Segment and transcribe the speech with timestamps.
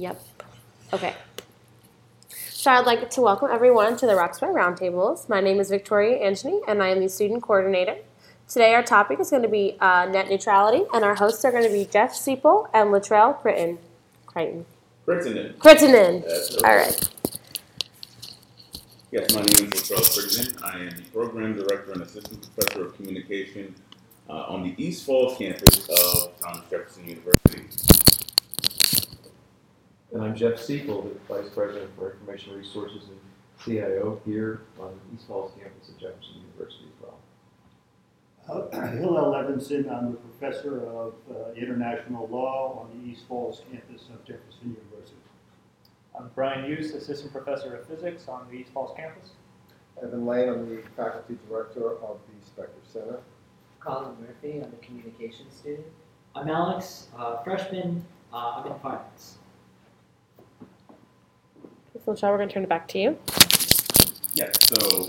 [0.00, 0.22] Yep.
[0.94, 1.14] Okay.
[2.28, 5.28] So I'd like to welcome everyone to the Roxbury Roundtables.
[5.28, 7.96] My name is Victoria Antony, and I am the student coordinator.
[8.48, 11.64] Today our topic is going to be uh, net neutrality, and our hosts are going
[11.64, 13.76] to be Jeff Seipel and Latrell Critton.
[14.24, 14.64] Crichton.
[15.04, 15.54] Crittenden.
[15.58, 16.24] Crittenden.
[16.64, 17.08] All right.
[19.12, 20.64] Yes, my name is Latrell Crittenden.
[20.64, 23.74] I am the program director and assistant professor of communication
[24.30, 27.39] uh, on the East Falls campus of Thomas Jefferson University.
[30.12, 33.18] And I'm Jeff Siegel, the Vice President for Information Resources and
[33.64, 38.70] CIO here on the East Falls campus of Jefferson University as well.
[38.72, 44.08] Uh, Hillel Levinson, I'm the professor of uh, international law on the East Falls campus
[44.12, 45.16] of Jefferson University.
[46.18, 49.30] I'm Brian Hughes, Assistant Professor of Physics on the East Falls campus.
[50.02, 53.20] Evan Lane, I'm the faculty director of the Specter Center.
[53.78, 55.86] Colin Murphy, I'm a communications student.
[56.34, 59.36] I'm Alex, uh, freshman, uh, I'm in finance.
[62.04, 63.18] So Latrell, we're going to turn it back to you.
[64.34, 65.06] Yes, so.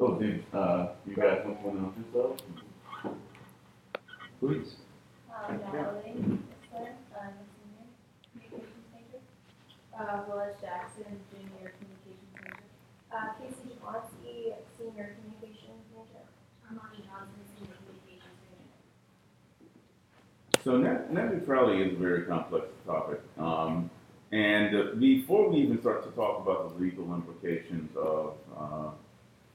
[0.00, 2.42] Oh, dude, uh, you guys want to announce yourselves?
[4.40, 4.76] Please.
[5.30, 6.40] Um, Natalie
[6.72, 7.84] Whistler, I'm senior
[8.32, 9.20] communications major.
[9.98, 12.56] Uh, Willis Jackson, junior communications major.
[13.12, 16.24] Uh, Casey Schwanzky, senior communications major.
[16.66, 18.38] Armani Johnson, senior communications
[19.60, 20.64] major.
[20.64, 23.20] So net, net neutrality is a very complex topic.
[23.38, 23.90] Um,
[24.32, 28.90] and uh, before we even start to talk about the legal implications of uh,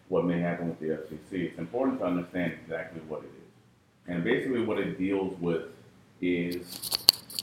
[0.08, 4.14] what may happen with the FCC, it's important to understand exactly what it is.
[4.14, 5.64] And basically, what it deals with
[6.22, 6.92] is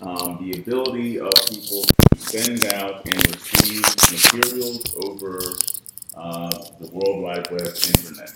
[0.01, 3.83] um, the ability of people to send out and receive
[4.13, 5.41] materials over
[6.17, 8.33] uh, the World Wide Web internet.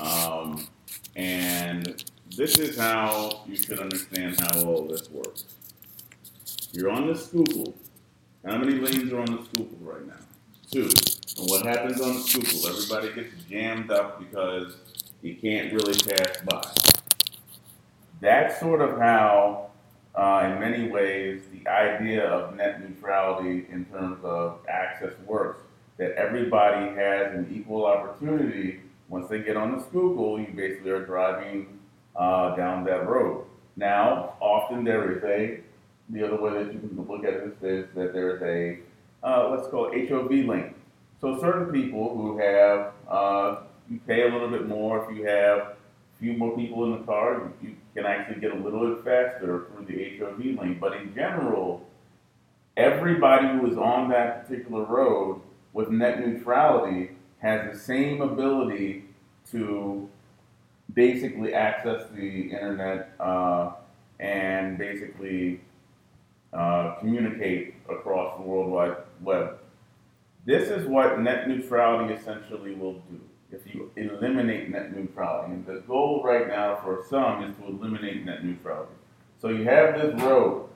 [0.00, 0.68] Um,
[1.16, 2.04] and
[2.36, 5.44] this is how you should understand how all this works.
[6.72, 7.74] You're on the Schuylkill.
[8.46, 10.14] How many lanes are on the Schuylkill right now?
[10.70, 10.88] Two.
[11.36, 12.68] And what happens on the Schuylkill?
[12.68, 14.76] Everybody gets jammed up because
[15.20, 16.62] you can't really pass by.
[18.20, 19.70] That's sort of how,
[20.14, 25.64] uh, in many ways, the idea of net neutrality in terms of access works.
[25.98, 28.80] That everybody has an equal opportunity.
[29.08, 31.80] Once they get on the Schuylkill, you basically are driving
[32.14, 33.44] uh, down that road.
[33.74, 35.60] Now, often there is a,
[36.10, 38.78] the other way that you can look at this is that there's a,
[39.26, 40.74] uh, let's call it HOV lane.
[41.20, 43.56] So certain people who have, uh,
[43.90, 45.76] you pay a little bit more if you have a
[46.20, 49.86] few more people in the car, you can actually get a little bit faster through
[49.86, 50.78] the HOV lane.
[50.80, 51.86] But in general,
[52.76, 55.40] everybody who is on that particular road
[55.72, 59.04] with net neutrality has the same ability
[59.50, 60.08] to
[60.94, 63.72] basically access the internet uh,
[64.18, 65.60] and basically
[66.56, 69.58] uh, communicate across the World Wide Web.
[70.44, 75.52] This is what net neutrality essentially will do if you eliminate net neutrality.
[75.52, 78.92] And the goal right now for some is to eliminate net neutrality.
[79.40, 80.68] So you have this road,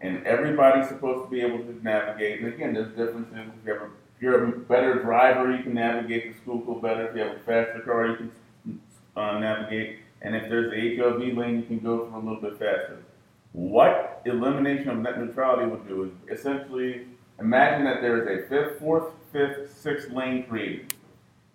[0.00, 2.40] and everybody's supposed to be able to navigate.
[2.40, 3.34] And again, there's differences.
[3.34, 7.08] If, you have a, if you're a better driver, you can navigate the Schuylkill better.
[7.08, 8.80] If you have a faster car, you can
[9.16, 10.00] uh, navigate.
[10.22, 12.98] And if there's a HOV lane, you can go through a little bit faster.
[13.58, 17.08] What elimination of net neutrality would do is essentially
[17.40, 20.94] imagine that there is a fifth, fourth, fifth, sixth lane created.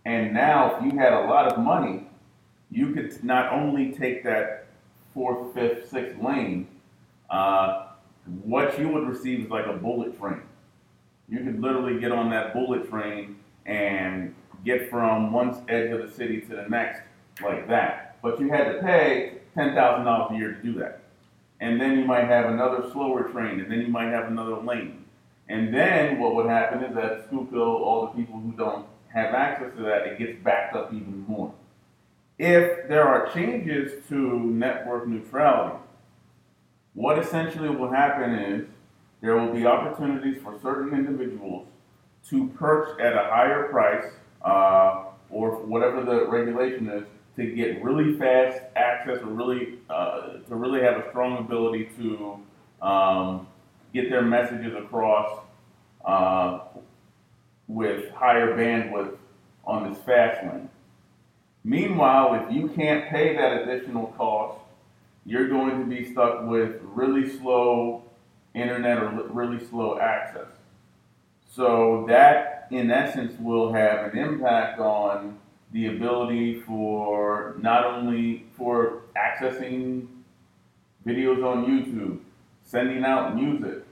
[0.03, 2.09] And now, if you had a lot of money,
[2.69, 4.65] you could not only take that
[5.13, 6.67] fourth, fifth, sixth lane,
[7.29, 7.85] uh,
[8.43, 10.41] what you would receive is like a bullet train.
[11.29, 14.35] You could literally get on that bullet train and
[14.65, 16.99] get from one edge of the city to the next
[17.41, 18.17] like that.
[18.21, 21.02] But you had to pay $10,000 a year to do that.
[21.59, 25.05] And then you might have another slower train, and then you might have another lane.
[25.49, 29.75] And then what would happen is that Schuylkill, all the people who don't have access
[29.77, 31.53] to that, it gets backed up even more.
[32.39, 35.77] If there are changes to network neutrality,
[36.93, 38.67] what essentially will happen is
[39.21, 41.67] there will be opportunities for certain individuals
[42.29, 44.05] to perch at a higher price
[44.43, 47.03] uh, or whatever the regulation is
[47.35, 52.39] to get really fast access or really uh, to really have a strong ability to
[52.81, 53.47] um,
[53.93, 55.39] get their messages across
[56.05, 56.59] uh,
[57.67, 59.15] with higher bandwidth
[59.65, 60.69] on this fast lane.
[61.63, 64.59] Meanwhile, if you can't pay that additional cost,
[65.25, 68.03] you're going to be stuck with really slow
[68.53, 70.47] internet or really slow access.
[71.49, 75.37] So that, in essence, will have an impact on
[75.73, 80.07] the ability for not only for accessing
[81.05, 82.19] videos on YouTube,
[82.63, 83.83] sending out music,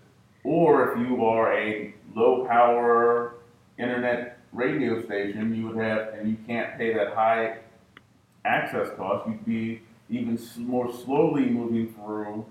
[0.44, 3.36] Or if you are a low power
[3.78, 7.60] internet radio station, you would have, and you can't pay that high
[8.44, 12.46] access cost, you'd be even more slowly moving through,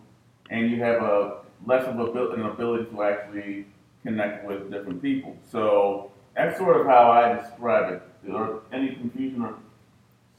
[0.51, 3.67] and you have a less of a, an ability to actually
[4.03, 5.37] connect with different people.
[5.51, 8.03] So that's sort of how I describe it.
[8.29, 9.55] Or any confusion or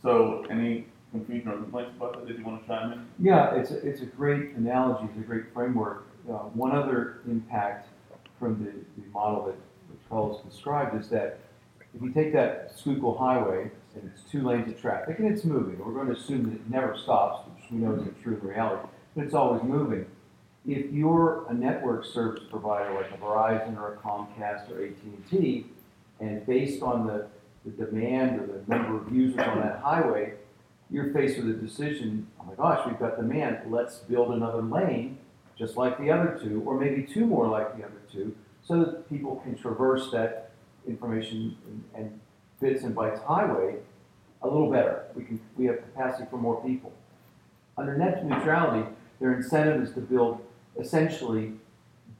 [0.01, 2.27] so any confusion or complaints about that?
[2.27, 3.05] Did you want to chime in?
[3.19, 6.05] Yeah, it's, a- it's a great analogy, it's a great framework.
[6.29, 7.89] Uh, One other impact
[8.39, 9.55] from the, the model that
[9.89, 11.39] which Carlos described is that
[11.93, 15.77] if you take that Schuylkill Highway, and it's two lanes of traffic, and it's moving,
[15.79, 18.87] we're going to assume that it never stops, which we know isn't true in reality,
[19.15, 20.05] but it's always moving.
[20.65, 25.65] If you're a network service provider like a Verizon or a Comcast or AT&T,
[26.21, 27.27] and based on the,
[27.65, 30.33] the demand or the number of users on that highway,
[30.89, 35.17] you're faced with a decision, oh my gosh, we've got demand, let's build another lane,
[35.57, 39.09] just like the other two, or maybe two more like the other two, so that
[39.09, 40.51] people can traverse that
[40.87, 42.19] information and- and
[42.59, 43.77] bits and bytes highway
[44.41, 45.03] a little better.
[45.15, 46.91] We can, we have capacity for more people.
[47.77, 48.87] Under net neutrality,
[49.19, 50.43] their incentive is to build,
[50.79, 51.53] essentially,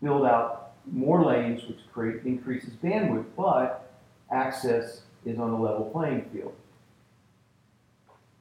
[0.01, 3.91] build out more lanes, which create, increases bandwidth, but
[4.31, 6.53] access is on a level playing field.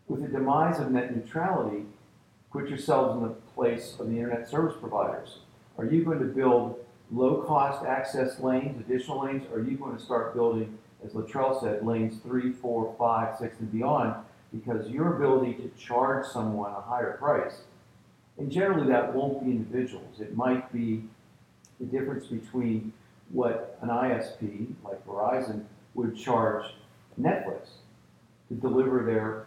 [0.08, 1.84] With the demise of net neutrality,
[2.52, 5.38] put yourselves in the place of the internet service providers.
[5.78, 9.44] Are you going to build low-cost access lanes, additional lanes?
[9.52, 13.58] Or are you going to start building, as Latrell said, lanes three, four, five, six,
[13.60, 14.14] and beyond?
[14.52, 17.60] Because your ability to charge someone a higher price,
[18.36, 20.20] and generally that won't be individuals.
[20.20, 21.04] It might be
[21.78, 22.92] the difference between
[23.30, 25.64] what an ISP, like Verizon,
[25.94, 26.64] would charge
[27.20, 27.68] Netflix
[28.48, 29.46] to deliver their,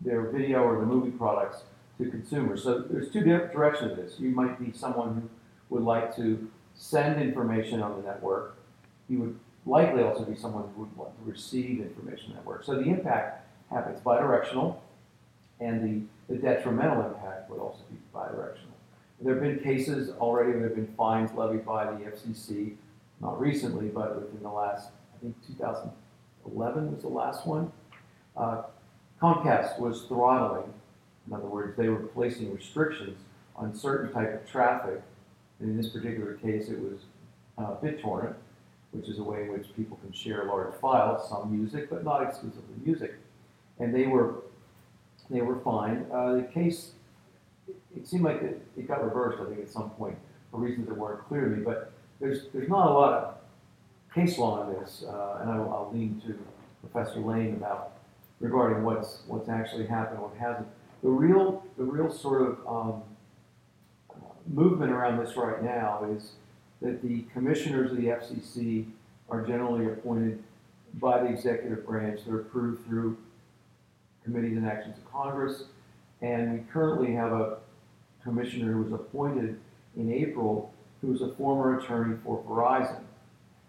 [0.00, 1.62] their video or the movie products
[1.98, 2.62] to consumers.
[2.62, 4.18] So there's two different directions of this.
[4.18, 5.14] You might be someone
[5.68, 8.56] who would like to send information on the network.
[9.08, 12.64] You would likely also be someone who would want to receive information on the network.
[12.64, 14.76] So the impact happens bidirectional,
[15.60, 18.70] and the, the detrimental impact would also be bidirectional.
[19.20, 22.76] There have been cases already, there have been fines levied by the FCC,
[23.20, 24.88] not recently, but within the last,
[25.20, 27.72] think 2011 was the last one.
[28.36, 28.62] Uh,
[29.20, 30.72] Comcast was throttling,
[31.26, 33.18] in other words, they were placing restrictions
[33.56, 35.02] on certain type of traffic.
[35.58, 37.00] And in this particular case, it was
[37.58, 38.34] uh, BitTorrent,
[38.92, 42.22] which is a way in which people can share large files, some music, but not
[42.22, 43.14] exclusively music.
[43.78, 44.36] And they were,
[45.28, 46.10] they were fined.
[46.10, 46.92] Uh, the case,
[47.94, 50.16] it seemed like it, it got reversed, I think, at some point,
[50.50, 51.62] for reasons that weren't clear to me.
[51.62, 53.34] But there's, there's not a lot of
[54.14, 56.38] case law on this, uh, and I'll, I'll lean to
[56.80, 57.92] Professor Lane about
[58.40, 60.66] regarding what's, what's actually happened, what hasn't.
[61.02, 63.02] The real, the real sort of um,
[64.46, 66.32] movement around this right now is
[66.82, 68.86] that the commissioners of the FCC
[69.28, 70.42] are generally appointed
[70.94, 72.20] by the executive branch.
[72.26, 73.16] They're approved through
[74.24, 75.64] committees and actions of Congress.
[76.20, 77.58] And we currently have a
[78.22, 79.58] commissioner who was appointed
[79.96, 83.00] in April who's a former attorney for Verizon.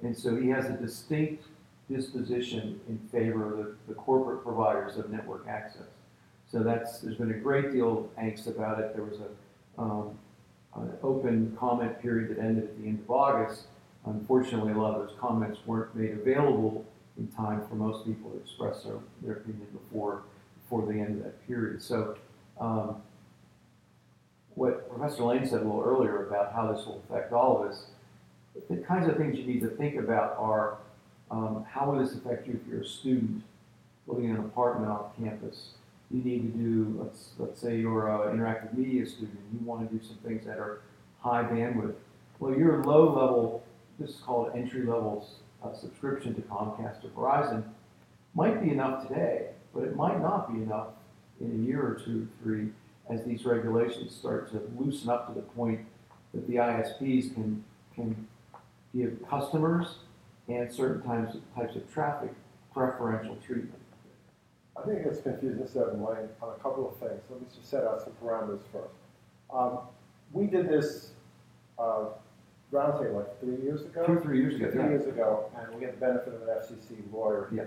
[0.03, 1.44] And so he has a distinct
[1.89, 5.88] disposition in favor of the, the corporate providers of network access.
[6.51, 8.94] So that's, there's been a great deal of angst about it.
[8.95, 10.18] There was a, um,
[10.75, 13.63] an open comment period that ended at the end of August.
[14.06, 16.86] Unfortunately, a lot of those comments weren't made available
[17.17, 20.24] in time for most people to express their, their opinion before,
[20.63, 21.81] before the end of that period.
[21.81, 22.17] So,
[22.60, 23.01] um,
[24.55, 27.86] what Professor Lane said a little earlier about how this will affect all of us,
[28.70, 30.77] the kinds of things you need to think about are
[31.29, 33.43] um, how will this affect you if you're a student
[34.08, 35.72] living in an apartment off campus?
[36.10, 39.98] You need to do, let's, let's say you're an interactive media student, you want to
[39.98, 40.81] do some things that are
[41.22, 41.96] high bandwidth.
[42.39, 43.63] Well, your low level,
[43.98, 45.25] this is called entry level
[45.63, 47.63] uh, subscription to Comcast or Verizon,
[48.34, 50.88] might be enough today, but it might not be enough
[51.39, 52.70] in a year or two, three,
[53.10, 55.79] as these regulations start to loosen up to the point
[56.34, 57.63] that the ISPs can,
[57.96, 58.27] can
[58.95, 59.95] give customers
[60.48, 62.31] and certain types of, types of traffic
[62.74, 63.75] preferential treatment.
[64.77, 67.21] I think it's confusing Evan Lane on a couple of things.
[67.29, 68.93] Let me just set out some parameters first.
[69.53, 69.79] Um,
[70.31, 71.12] we did this,
[71.77, 72.05] uh,
[72.71, 74.05] roundtable like three years ago?
[74.05, 74.89] Two, three years ago, Three yeah.
[74.89, 77.50] years ago, and we had the benefit of an FCC lawyer.
[77.53, 77.63] Yeah.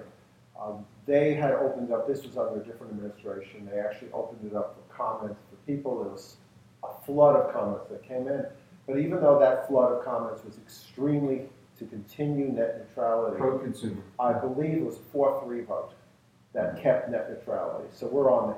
[0.60, 4.56] Um, they had opened up, this was under a different administration, they actually opened it
[4.56, 6.02] up for comments for people.
[6.02, 6.36] There was
[6.82, 8.46] a flood of comments that came in.
[8.86, 11.48] But even though that flood of comments was extremely
[11.78, 14.02] to continue net neutrality, Pro-consumer.
[14.18, 15.92] I believe it was a four-three vote
[16.52, 17.88] that kept net neutrality.
[17.92, 18.54] So we're on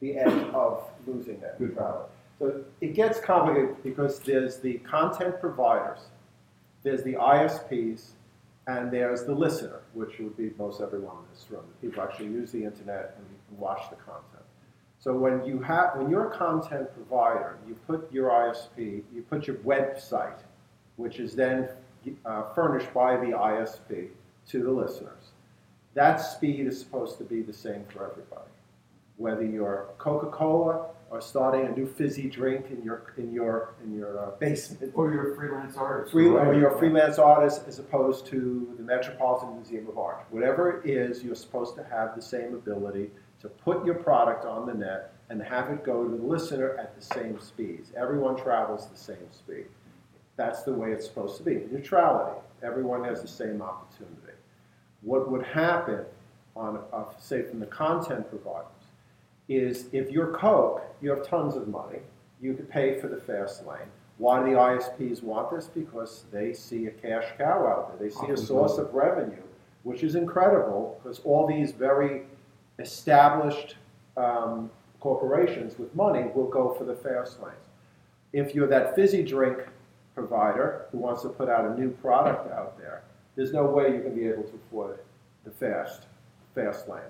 [0.00, 2.10] the edge of losing net neutrality.
[2.38, 6.00] So it gets complicated because there's the content providers,
[6.82, 8.10] there's the ISPs,
[8.66, 11.64] and there's the listener, which would be most everyone in this room.
[11.80, 14.43] The people actually use the internet and watch the content.
[15.04, 19.46] So when you have, when you're a content provider, you put your ISP, you put
[19.46, 20.38] your website,
[20.96, 21.68] which is then
[22.24, 24.08] uh, furnished by the ISP
[24.48, 25.32] to the listeners.
[25.92, 28.50] That speed is supposed to be the same for everybody.
[29.18, 34.18] Whether you're Coca-Cola or starting a new fizzy drink in your in your in your
[34.18, 36.12] uh, basement, Or you're a freelance artist.
[36.12, 40.24] free, or you're a freelance artist as opposed to the Metropolitan Museum of Art.
[40.30, 43.10] Whatever it is, you're supposed to have the same ability
[43.44, 46.96] to put your product on the net and have it go to the listener at
[46.96, 47.92] the same speeds.
[47.94, 49.66] Everyone travels the same speed.
[50.36, 51.60] That's the way it's supposed to be.
[51.70, 52.40] Neutrality.
[52.62, 54.32] Everyone has the same opportunity.
[55.02, 56.06] What would happen
[56.56, 58.70] on, uh, say, from the content providers
[59.50, 61.98] is if you're Coke, you have tons of money.
[62.40, 63.90] You could pay for the fast lane.
[64.16, 65.66] Why do the ISPs want this?
[65.66, 68.08] Because they see a cash cow out there.
[68.08, 69.42] They see a source of revenue,
[69.82, 72.22] which is incredible because all these very
[72.78, 73.76] established
[74.16, 77.56] um, corporations with money will go for the fast lanes.
[78.32, 79.58] If you're that fizzy drink
[80.14, 83.02] provider who wants to put out a new product out there,
[83.36, 85.00] there's no way you're going to be able to afford
[85.44, 86.06] the fast,
[86.54, 87.02] fast lane.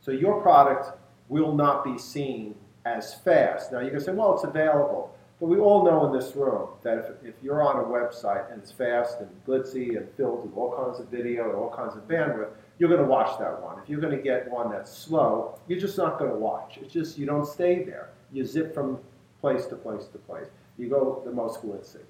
[0.00, 0.98] So your product
[1.28, 3.72] will not be seen as fast.
[3.72, 5.14] Now you can say, well, it's available.
[5.40, 8.60] But we all know in this room that if, if you're on a website and
[8.60, 12.08] it's fast and glitzy and filled with all kinds of video and all kinds of
[12.08, 13.78] bandwidth, you're going to watch that one.
[13.82, 16.78] If you're going to get one that's slow, you're just not going to watch.
[16.80, 18.10] It's just you don't stay there.
[18.32, 18.98] You zip from
[19.40, 20.46] place to place to place.
[20.76, 22.00] You go the most glitzy.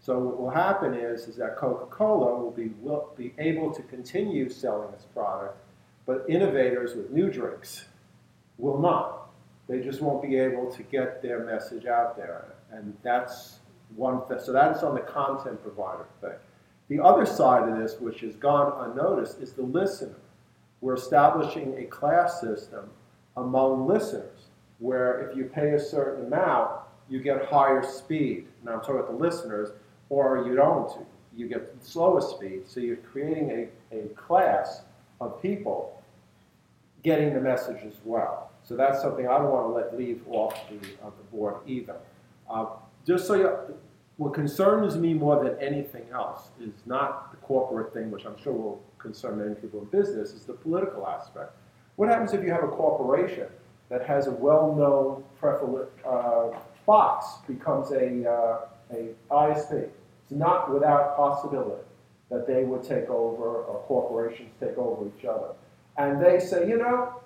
[0.00, 4.50] So what will happen is, is that Coca-Cola will be, will be able to continue
[4.50, 5.56] selling its product,
[6.04, 7.86] but innovators with new drinks
[8.58, 9.30] will not.
[9.66, 12.54] They just won't be able to get their message out there.
[12.70, 13.60] And that's
[13.96, 14.20] one.
[14.40, 16.36] So that's on the content provider thing.
[16.88, 20.16] The other side of this, which has gone unnoticed, is the listener.
[20.80, 22.90] We're establishing a class system
[23.36, 24.48] among listeners
[24.78, 26.70] where if you pay a certain amount,
[27.08, 28.46] you get higher speed.
[28.64, 29.70] Now I'm talking about the listeners,
[30.10, 30.90] or you don't.
[31.36, 32.62] You get slower speed.
[32.66, 34.82] So you're creating a, a class
[35.20, 36.02] of people
[37.02, 38.50] getting the message as well.
[38.62, 41.96] So that's something I don't want to let leave off the, of the board either.
[42.48, 42.66] Uh,
[43.06, 43.50] just so you,
[44.16, 48.52] what concerns me more than anything else is not the corporate thing, which I'm sure
[48.52, 51.52] will concern many people in business, is the political aspect.
[51.96, 53.48] What happens if you have a corporation
[53.88, 58.60] that has a well-known prefer- uh, Fox becomes a, uh,
[58.92, 59.88] a ISP?
[60.22, 61.82] It's not without possibility
[62.30, 65.54] that they would take over or corporations take over each other.
[65.98, 67.20] And they say, you know,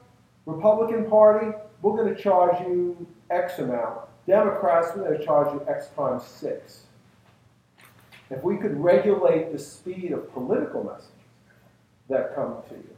[0.47, 4.01] Republican Party, we're going to charge you X amount.
[4.29, 6.83] Democrats, we're going to charge you X times six.
[8.29, 11.11] If we could regulate the speed of political messages
[12.11, 12.91] that come to you,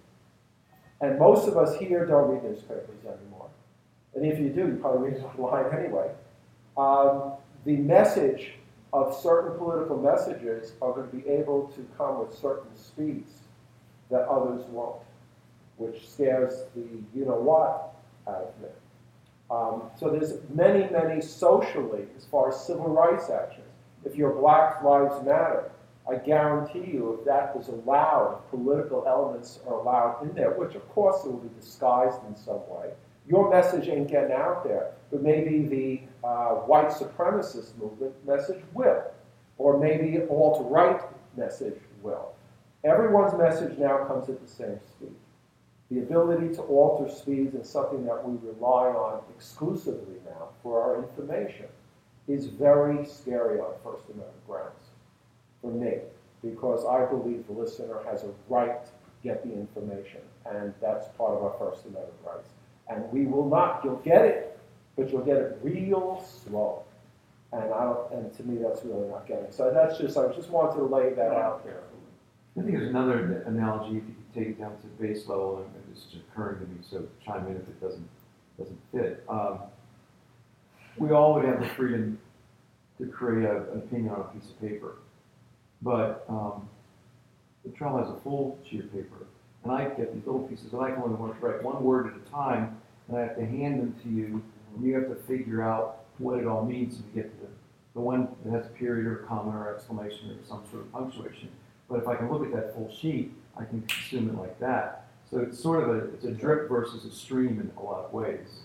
[1.01, 3.49] and most of us here don't read newspapers anymore,
[4.17, 6.11] and if you do, you probably read it online anyway,
[6.77, 7.35] um,
[7.65, 8.55] the message
[8.93, 13.31] of certain political messages are going to be able to come with certain speeds
[14.11, 15.01] that others won't,
[15.77, 16.83] which scares the
[17.15, 17.95] you know what
[18.27, 18.69] out of me.
[19.51, 23.67] Um, so there's many, many socially, as far as civil rights actions.
[24.05, 25.71] If your Black Lives Matter,
[26.09, 30.89] I guarantee you, if that is allowed, political elements are allowed in there, which of
[30.91, 32.91] course it will be disguised in some way.
[33.29, 39.03] Your message ain't getting out there, but maybe the uh, white supremacist movement message will,
[39.59, 41.03] or maybe alt-right
[41.37, 42.33] message will.
[42.83, 45.15] Everyone's message now comes at the same speed.
[45.91, 51.03] The ability to alter speeds is something that we rely on exclusively now for our
[51.03, 51.67] information
[52.29, 54.91] is very scary on First Amendment grounds
[55.61, 55.99] for me,
[56.43, 58.91] because I believe the listener has a right to
[59.25, 62.51] get the information, and that's part of our First Amendment rights.
[62.89, 64.59] And we will not, you'll get it,
[64.97, 66.85] but you'll get it real slow.
[67.53, 69.51] And I don't, and to me, that's really not getting.
[69.51, 71.83] So that's just, I just wanted to lay that out there.
[72.61, 75.83] I think there's another analogy, if you could take it down to base level, and
[75.91, 78.07] it's occurring to me, so chime in if it doesn't,
[78.59, 79.25] doesn't fit.
[79.31, 79.61] Um,
[80.99, 82.19] we all would have the freedom
[82.99, 84.97] to create a, an opinion on a piece of paper.
[85.81, 86.69] But um,
[87.65, 89.27] the trial has a full sheet of paper,
[89.65, 92.09] and I get these little pieces, and I can only want to write one word
[92.09, 92.77] at a time,
[93.09, 94.43] and I have to hand them to you,
[94.75, 97.53] and you have to figure out what it all means to get to the,
[97.95, 100.93] the one that has a period or a comma or exclamation or some sort of
[100.93, 101.49] punctuation.
[101.91, 105.09] But if I can look at that full sheet, I can consume it like that.
[105.31, 108.13] So it's sort of a, it's a drip versus a stream in a lot of
[108.13, 108.63] ways.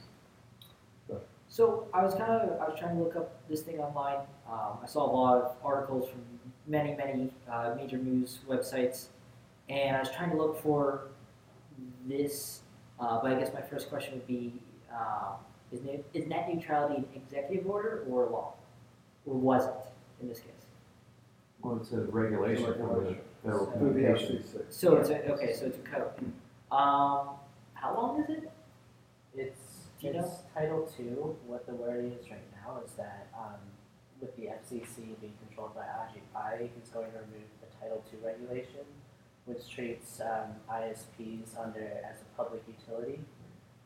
[1.55, 4.17] So I was kind of I was trying to look up this thing online.
[4.46, 6.20] Um, I saw a lot of articles from
[6.67, 9.05] many many uh, major news websites,
[9.70, 11.08] and I was trying to look for
[12.05, 12.60] this.
[13.00, 14.51] Uh, but I guess my first question would be:
[14.94, 15.36] uh,
[15.72, 18.55] Is net, is net neutrality an executive order or a law,
[19.25, 19.74] or was it
[20.22, 20.55] in this case?
[21.65, 24.53] Well, it's a regulation from the Federal Through the Communications.
[24.53, 24.62] FCC.
[24.69, 25.51] So it's a, okay.
[25.51, 26.13] So it's a code.
[26.72, 27.41] Um,
[27.74, 28.51] how long is it?
[29.36, 30.19] It's, Do you know?
[30.19, 33.57] it's Title Two, what the word is right now is that, um,
[34.22, 38.86] with the FCC being controlled by Ajit, it's going to remove the Title Two regulation,
[39.45, 43.19] which treats, um, ISPs under, as a public utility.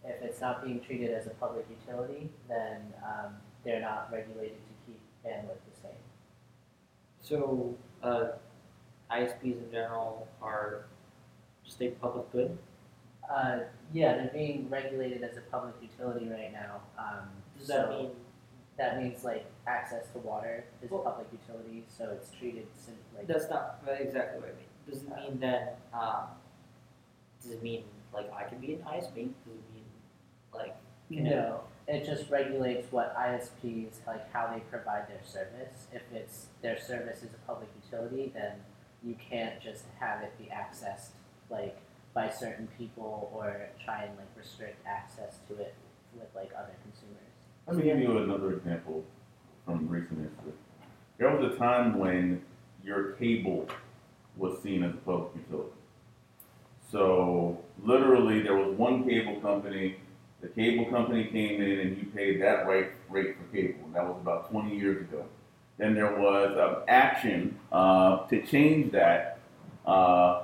[0.03, 4.74] If it's not being treated as a public utility, then, um, they're not regulated to
[4.86, 6.09] keep bandwidth the same.
[7.29, 8.29] So uh,
[9.12, 10.86] ISPs in general are
[11.63, 12.57] just a public good.
[13.31, 13.59] Uh,
[13.93, 17.27] yeah, they're being regulated as a public utility right now, um,
[17.59, 18.09] Does that mean
[18.79, 22.95] That means like access to water is a Well- public utility, so it's treated sim-
[23.15, 23.27] like.
[23.27, 24.65] that's not exactly what I mean?
[24.89, 25.77] Does it mean that?
[25.93, 26.29] Um,
[27.43, 29.33] does it mean like I can be an ISP?
[29.45, 29.86] Does it mean
[30.53, 30.75] like
[31.09, 35.88] can it- No, it just regulates what ISPs, like how they provide their service.
[35.91, 38.53] If it's, their service is a public utility, then
[39.03, 41.10] you can't just have it be accessed
[41.50, 41.77] like
[42.13, 45.74] by certain people or try and like restrict access to it
[46.13, 47.17] with like other consumers.
[47.65, 49.03] Let me give you another example
[49.65, 50.53] from recent history.
[51.17, 52.41] There was a time when
[52.84, 53.67] your cable
[54.38, 55.72] was seen as a public utility.
[56.91, 59.98] So literally, there was one cable company.
[60.41, 63.89] The cable company came in and you paid that rate rate for cable.
[63.93, 65.25] That was about 20 years ago.
[65.77, 69.39] Then there was an action uh, to change that
[69.86, 70.43] uh,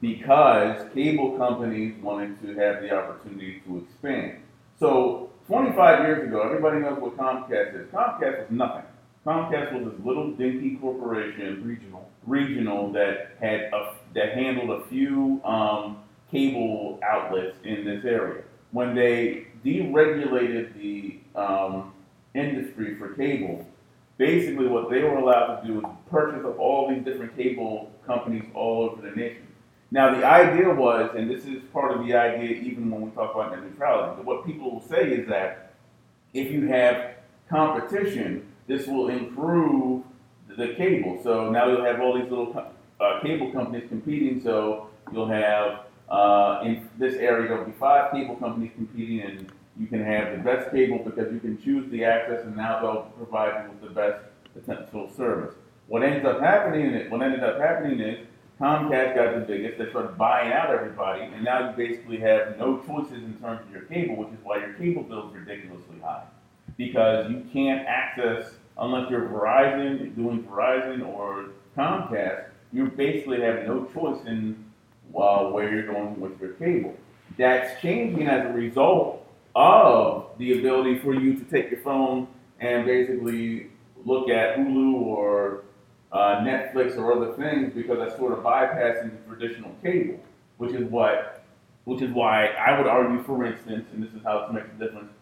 [0.00, 4.40] because cable companies wanted to have the opportunity to expand.
[4.78, 7.88] So 25 years ago, everybody knows what Comcast is.
[7.90, 8.84] Comcast was nothing.
[9.26, 15.40] Comcast was this little dinky corporation, regional, regional that had a, that handled a few
[15.44, 15.98] um,
[16.30, 18.42] cable outlets in this area.
[18.74, 21.92] When they deregulated the um,
[22.34, 23.64] industry for cable,
[24.18, 28.42] basically what they were allowed to do was purchase up all these different cable companies
[28.52, 29.46] all over the nation.
[29.92, 33.32] Now the idea was, and this is part of the idea even when we talk
[33.32, 35.72] about net neutrality, what people will say is that
[36.32, 37.14] if you have
[37.48, 40.02] competition, this will improve
[40.48, 41.20] the cable.
[41.22, 44.42] So now you'll have all these little uh, cable companies competing.
[44.42, 49.86] So you'll have uh, in this area there'll be five cable companies competing, and you
[49.86, 53.64] can have the best cable because you can choose the access, and now they'll provide
[53.64, 55.54] you with the best potential service.
[55.88, 58.26] What ends up happening, what ended up happening is
[58.60, 59.78] Comcast got the biggest.
[59.78, 63.72] They started buying out everybody, and now you basically have no choices in terms of
[63.72, 66.24] your cable, which is why your cable bill is ridiculously high
[66.76, 72.46] because you can't access unless you're Verizon, doing Verizon or Comcast.
[72.72, 74.64] You basically have no choice in
[75.16, 76.94] uh, where you're going with your cable.
[77.38, 82.28] That's changing as a result of the ability for you to take your phone
[82.60, 83.68] and basically
[84.04, 85.64] look at Hulu or
[86.12, 90.20] uh, Netflix or other things because that's sort of bypassing the traditional cable,
[90.58, 91.44] which is what,
[91.84, 94.84] which is why I would argue, for instance, and this is how this makes a
[94.84, 95.12] difference.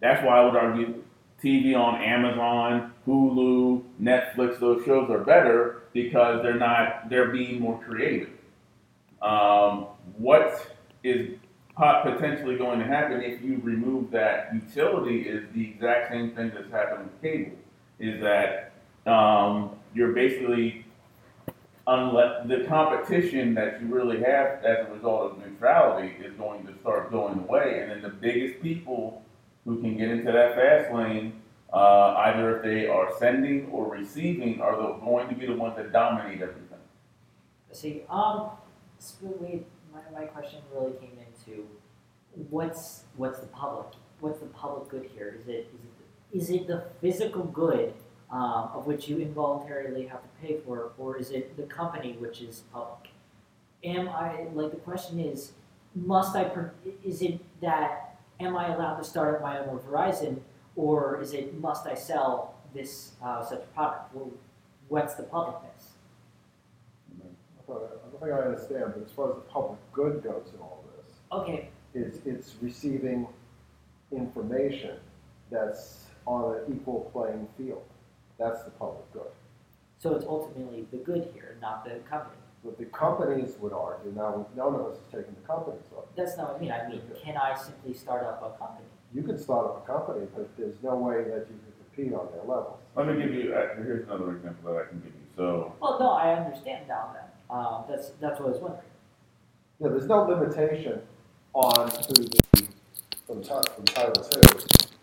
[0.00, 1.02] That's why I would argue
[1.42, 7.80] TV on Amazon, Hulu, Netflix, those shows are better because they're not, they're being more
[7.82, 8.30] creative.
[9.22, 9.86] Um,
[10.18, 11.38] what is
[11.76, 16.70] potentially going to happen if you remove that utility is the exact same thing that's
[16.70, 17.56] happened with cable.
[17.98, 18.72] Is that
[19.06, 20.84] um, you're basically
[21.86, 27.10] the competition that you really have as a result of neutrality is going to start
[27.10, 29.22] going away, and then the biggest people
[29.64, 31.40] who can get into that fast lane,
[31.72, 35.76] uh, either if they are sending or receiving, are the, going to be the ones
[35.76, 36.78] that dominate everything.
[37.72, 38.50] See, um,
[39.20, 41.66] wait, my, my question really came into
[42.50, 43.94] what's what's the public?
[44.20, 45.36] What's the public good here?
[45.40, 45.72] Is it
[46.32, 47.94] is it is it the physical good
[48.30, 52.40] um, of which you involuntarily have to pay for, or is it the company which
[52.40, 53.10] is public?
[53.84, 55.52] Am I like the question is,
[55.94, 56.50] must I?
[57.04, 60.40] Is it that am I allowed to start up my own Verizon,
[60.76, 64.14] or is it must I sell this uh, such product?
[64.14, 64.30] Well,
[64.88, 65.71] what's the public I
[67.78, 70.60] don't I don't think I understand, but as far as the public good goes in
[70.60, 73.26] all this, Okay, is it's receiving
[74.10, 74.96] information
[75.50, 77.82] that's on an equal playing field.
[78.38, 79.30] That's the public good.
[79.98, 82.36] So it's ultimately the good here, not the company.
[82.64, 86.14] But the companies would argue, now, none of us is taking the companies up.
[86.16, 86.70] That's not what I mean.
[86.72, 88.86] I mean, can I simply start up a company?
[89.14, 92.28] you can start up a company, but there's no way that you can compete on
[92.32, 92.78] their level.
[92.96, 95.26] Let me give you, uh, here's another example that I can give you.
[95.36, 97.28] So, Well, no, I understand now then.
[97.52, 98.82] Um, that's, that's what I was wondering.
[99.78, 101.02] Yeah, there's no limitation
[101.52, 102.40] on who the,
[103.26, 104.60] from Ti- from Title II,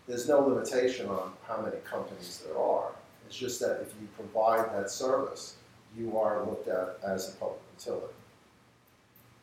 [0.08, 2.92] there's no limitation on how many companies there are.
[3.28, 5.56] It's just that if you provide that service,
[5.96, 8.14] you are looked at as a public utility.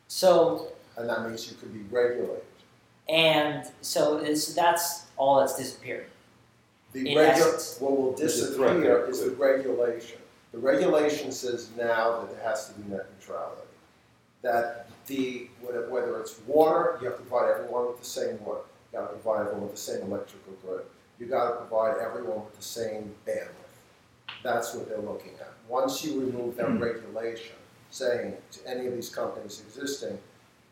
[0.09, 2.43] So, And that means you could be regulated.
[3.07, 6.07] and so is, that's all that's disappearing.
[6.91, 9.29] The regu, what will There's a threat disappear there, is too.
[9.29, 10.19] the regulation.
[10.51, 13.61] The regulation says now that there has to be net neutrality.
[14.41, 18.61] That the, whether it's water, you have to provide everyone with the same water.
[18.91, 20.85] You gotta provide everyone with the same electrical grid.
[21.19, 23.67] You gotta provide everyone with the same bandwidth.
[24.43, 25.51] That's what they're looking at.
[25.67, 26.79] Once you remove that hmm.
[26.81, 27.55] regulation,
[27.89, 30.17] saying to any of these companies existing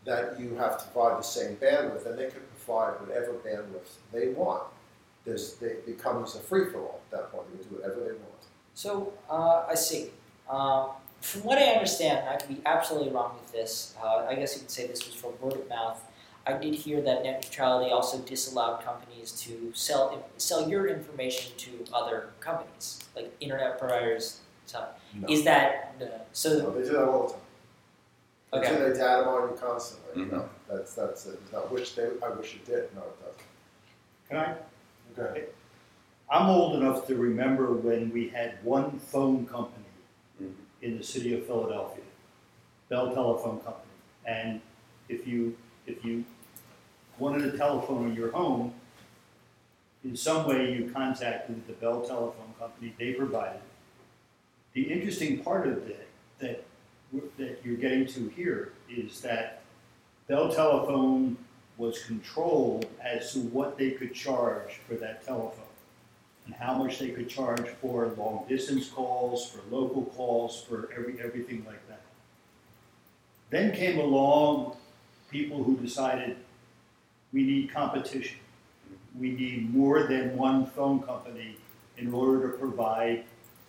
[0.06, 4.30] that you have to provide the same bandwidth, then they can provide whatever bandwidth they
[4.30, 4.64] want.
[5.26, 8.35] There's, it becomes a free-for-all at that point, they can do whatever they want.
[8.76, 10.12] So, uh, I see.
[10.50, 10.90] Um,
[11.22, 14.60] from what I understand, I could be absolutely wrong with this, uh, I guess you
[14.62, 16.00] could say this was from word of mouth.
[16.46, 21.86] I did hear that net neutrality also disallowed companies to sell sell your information to
[21.92, 24.42] other companies, like internet providers.
[24.68, 24.86] So,
[25.16, 25.28] No.
[25.28, 26.60] is that no, so?
[26.60, 27.42] No, they do that all the time.
[28.52, 28.70] They Okay.
[28.70, 30.32] do their data mine you constantly, you Mhm.
[30.34, 31.40] know, that's, that's it.
[31.56, 33.42] I wish they, I wish it did, no, it doesn't.
[34.30, 34.56] Can I,
[35.20, 35.46] Okay.
[36.30, 39.86] I'm old enough to remember when we had one phone company
[40.42, 40.54] Mhm.
[40.82, 42.04] in the city of Philadelphia,
[42.90, 43.92] Bell Telephone Company.
[44.26, 44.62] And
[45.08, 46.26] if you, if you
[47.20, 48.74] wanted a telephone in your home,
[50.04, 53.62] in some way you contacted the Bell Telephone Company, they provided.
[54.74, 56.08] The interesting part of that,
[56.40, 56.64] that,
[57.38, 59.62] that you're getting to here is that
[60.28, 61.38] Bell Telephone
[61.78, 65.65] was controlled as to what they could charge for that telephone
[66.46, 71.20] and how much they could charge for long distance calls, for local calls, for every,
[71.20, 72.02] everything like that.
[73.50, 74.76] Then came along
[75.30, 76.38] people who decided
[77.34, 78.38] we need competition.
[79.20, 81.58] We need more than one phone company
[81.98, 83.24] in order to provide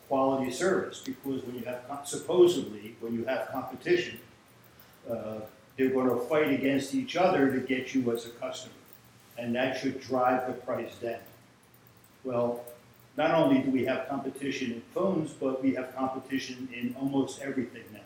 [0.09, 4.19] quality service because when you have, supposedly, when you have competition,
[5.11, 5.41] uh,
[5.77, 8.75] they're going to fight against each other to get you as a customer.
[9.39, 11.21] And that should drive the price down.
[12.27, 12.65] Well,
[13.17, 17.85] not only do we have competition in phones, but we have competition in almost everything
[17.93, 18.01] now.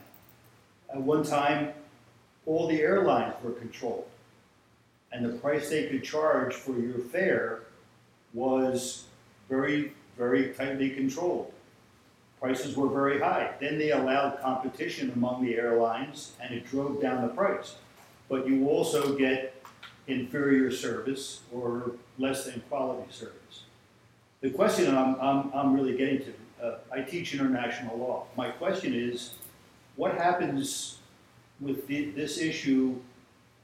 [0.92, 1.72] At one time,
[2.44, 4.06] all the airlines were controlled.
[5.10, 7.60] And the price they could charge for your fare
[8.34, 9.04] was
[9.48, 11.50] very, very tightly controlled.
[12.38, 13.54] Prices were very high.
[13.58, 17.76] Then they allowed competition among the airlines and it drove down the price.
[18.28, 19.54] But you also get
[20.06, 23.39] inferior service or less than quality service.
[24.40, 26.32] The question I'm, I'm, I'm really getting to,
[26.64, 28.24] uh, I teach international law.
[28.36, 29.34] My question is,
[29.96, 30.98] what happens
[31.60, 32.96] with the, this issue?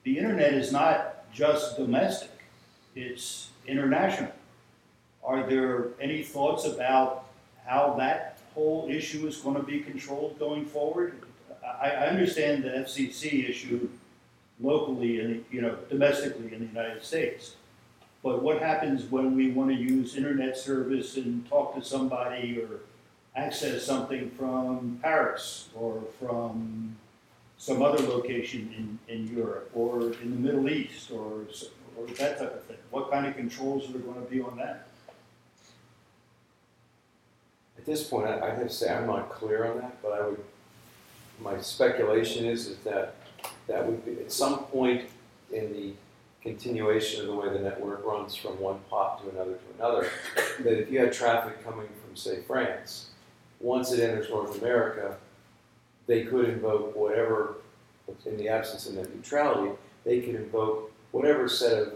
[0.05, 2.31] The internet is not just domestic,
[2.95, 4.33] it's international.
[5.25, 7.25] Are there any thoughts about
[7.65, 11.23] how that whole issue is going to be controlled going forward?
[11.65, 13.89] I, I understand the FCC issue
[14.61, 17.57] locally and, you know, domestically in the United States.
[18.27, 22.81] But what happens when we want to use internet service and talk to somebody or
[23.37, 26.97] access something from Paris or from
[27.57, 31.45] some other location in, in Europe or in the Middle East or,
[31.97, 32.79] or that type of thing?
[32.91, 34.89] What kind of controls are there going to be on that?
[37.79, 40.27] At this point, I, I have to say, I'm not clear on that, but I
[40.27, 40.45] would,
[41.41, 43.15] my speculation is, is that
[43.69, 45.05] that would be, at some point
[45.53, 45.93] in the
[46.47, 50.09] continuation of the way the network runs from one POP to another to another,
[50.61, 53.11] that if you had traffic coming from, say, France,
[53.61, 55.17] once it enters North America,
[56.07, 57.57] they could invoke whatever,
[58.25, 59.73] in the absence of net neutrality,
[60.05, 61.95] they could invoke whatever set of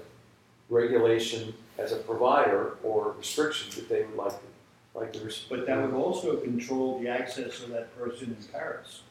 [0.68, 5.80] regulation as a provider or restrictions that they would like to, like res- But that
[5.80, 9.02] would also control the access of that person in Paris.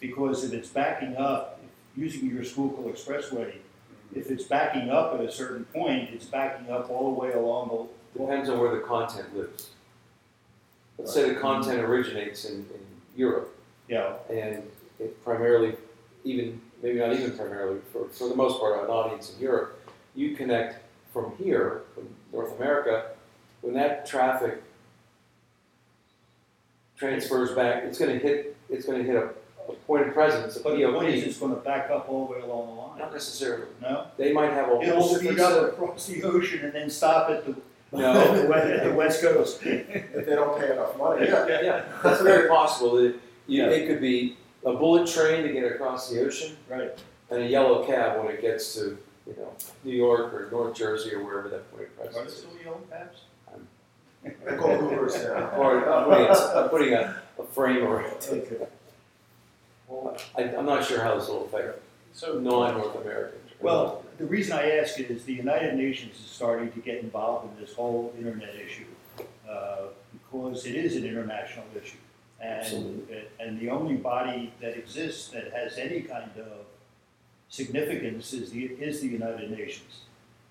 [0.00, 1.60] Because if it's backing up,
[1.96, 3.54] using your Schuylkill Expressway,
[4.14, 7.68] if it's backing up at a certain point, it's backing up all the way along
[7.68, 8.20] the.
[8.20, 9.70] Depends on where the content lives.
[10.98, 13.56] Let's say the content originates in, in Europe,
[13.88, 14.62] Yeah, and
[14.98, 15.74] it primarily,
[16.24, 19.80] even, maybe not even primarily, for, for the most part, an audience in Europe,
[20.14, 23.12] you connect from here, from North America,
[23.62, 24.62] when that traffic
[26.96, 29.30] transfers back, it's gonna hit, it's gonna hit a,
[29.68, 32.26] a point of presence, a But the point is, POP, it's gonna back up all
[32.26, 32.98] the way along the line.
[32.98, 33.66] not line, necessarily.
[33.80, 34.06] no?
[34.16, 35.64] They might have a It'll whole speed up set.
[35.64, 37.54] across the ocean and then stop at the,
[37.96, 38.12] No.
[38.42, 39.60] the west, at the west coast.
[39.64, 41.46] If they don't pay enough money, yeah.
[41.62, 42.98] Yeah, that's very possible.
[42.98, 43.70] It, you, Yeah.
[43.70, 46.96] it could be a bullet train to get across the ocean Right.
[47.30, 48.96] and a yellow cab when it gets to,
[49.26, 49.52] you know,
[49.84, 52.36] New York or North Jersey or wherever that appointed Are there president is.
[52.38, 53.18] still yellow cabs?
[54.24, 55.50] They go Ubers now.
[55.58, 58.72] Or I'm putting, a, I'm putting a, a frame around it.
[60.36, 61.80] I, I'm not sure how this will affect
[62.12, 63.50] So, non-North Americans.
[63.60, 67.64] Well, the reason I ask is the United Nations is starting to get involved in
[67.64, 68.86] this whole internet issue,
[69.48, 71.98] uh, because it is an international issue.
[72.40, 73.22] And, Absolutely.
[73.38, 76.66] and the only body that exists that has any kind of
[77.48, 80.00] significance is the, is the United Nations.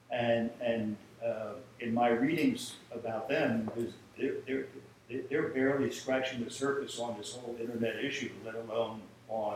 [0.09, 4.65] And, and, uh, in my readings about them, is they're, they're,
[5.29, 9.01] they're barely scratching the surface on this whole internet issue, let alone
[9.31, 9.55] on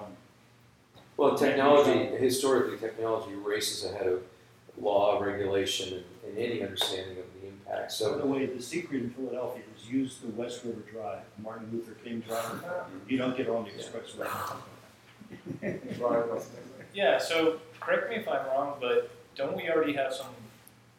[1.17, 4.23] Well, technology, historically, technology races ahead of
[4.81, 7.91] law, regulation, and, and any understanding of the impact.
[7.91, 11.69] So, By the way, the secret in Philadelphia is use the West River Drive, Martin
[11.71, 12.63] Luther King Drive.
[13.07, 14.27] You don't get on the expressway.
[15.99, 16.23] Brian,
[16.93, 20.27] yeah, so correct me if I'm wrong, but don't we already have some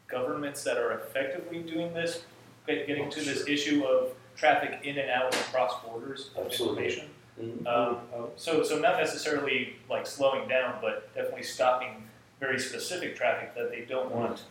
[0.09, 2.23] governments that are effectively doing this,
[2.67, 6.85] get- getting to this oh, issue of traffic in and out across borders of Absolutely.
[6.87, 7.11] information?
[7.41, 7.67] Mhm.
[7.67, 7.99] Um,
[8.37, 12.05] so, so not necessarily like slowing down, but definitely stopping
[12.41, 14.43] very specific traffic that they don't want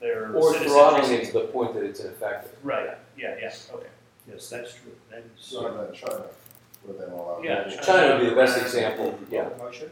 [0.00, 2.56] their or throttling it to the point that it's ineffective.
[2.62, 3.86] Right, yeah, yeah, okay.
[4.28, 4.92] Yes, that's true.
[5.10, 5.44] That is.
[5.44, 6.24] Sort of in China,
[6.84, 7.40] where they allow.
[7.42, 9.18] Yeah, China would be the best example.
[9.30, 9.88] Yeah, Russia?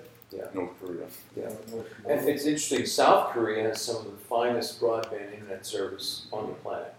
[0.55, 1.07] North Korea.
[1.37, 1.51] yeah.
[2.09, 2.85] And it's interesting.
[2.87, 6.95] South Korea has some of the finest broadband internet service on the planet.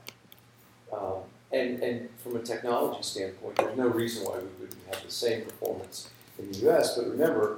[0.91, 1.17] Um,
[1.51, 5.43] and and from a technology standpoint, there's no reason why we wouldn't have the same
[5.45, 6.97] performance in the U.S.
[6.97, 7.57] But remember,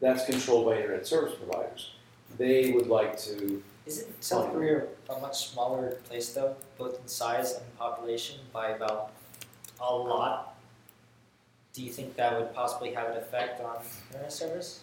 [0.00, 1.92] that's controlled by internet service providers.
[2.38, 3.62] They would like to.
[3.86, 9.12] Isn't South Korea a much smaller place though, both in size and population by about
[9.80, 10.56] a lot?
[11.72, 13.76] Do you think that would possibly have an effect on
[14.10, 14.80] internet service?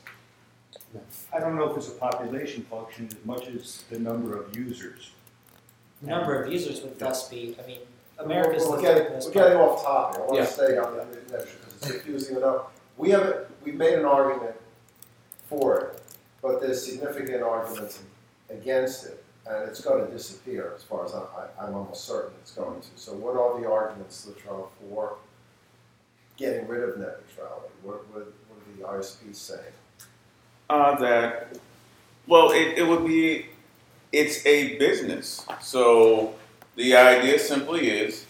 [1.33, 5.11] I don't know if it's a population function as much as the number of users.
[6.01, 7.79] The number of users would thus be, I mean,
[8.19, 10.29] America's We're the getting, most we're getting off topic, I Yeah.
[10.31, 12.67] wanna stay on the internet because it's confusing enough.
[12.97, 14.55] We have, a- we've made an argument
[15.49, 16.01] for it,
[16.41, 17.99] but there's significant arguments
[18.49, 22.51] against it, and it's gonna disappear, as far as I, I- I'm almost certain it's
[22.51, 22.87] going to.
[22.95, 25.15] So what are the arguments, Latrell, for
[26.37, 27.69] getting rid of net neutrality?
[27.81, 29.73] What, what, what are the ISPs saying?
[30.69, 31.57] Uh, that,
[32.27, 33.47] well, it, it would be,
[34.11, 35.45] it's a business.
[35.61, 36.35] So
[36.75, 38.25] the idea simply is,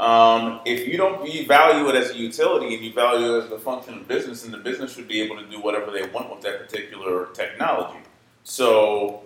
[0.00, 3.52] um, if you don't, you value it as a utility and you value it as
[3.52, 6.30] a function of business, then the business should be able to do whatever they want
[6.30, 8.00] with that particular technology.
[8.42, 9.22] So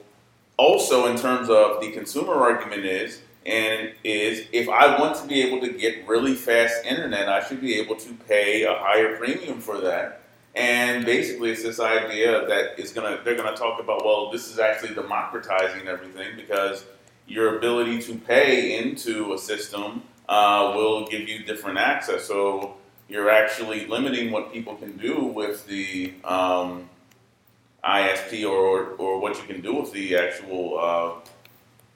[0.58, 5.40] also in terms of the consumer argument is, and is if I want to be
[5.40, 9.60] able to get really fast internet, I should be able to pay a higher premium
[9.60, 10.22] for that.
[10.54, 14.58] And basically, it's this idea that is gonna they're gonna talk about well, this is
[14.58, 16.84] actually democratizing everything because
[17.28, 22.24] your ability to pay into a system uh, will give you different access.
[22.24, 22.74] So
[23.08, 26.88] you're actually limiting what people can do with the um,
[27.84, 31.28] ISP or, or what you can do with the actual uh,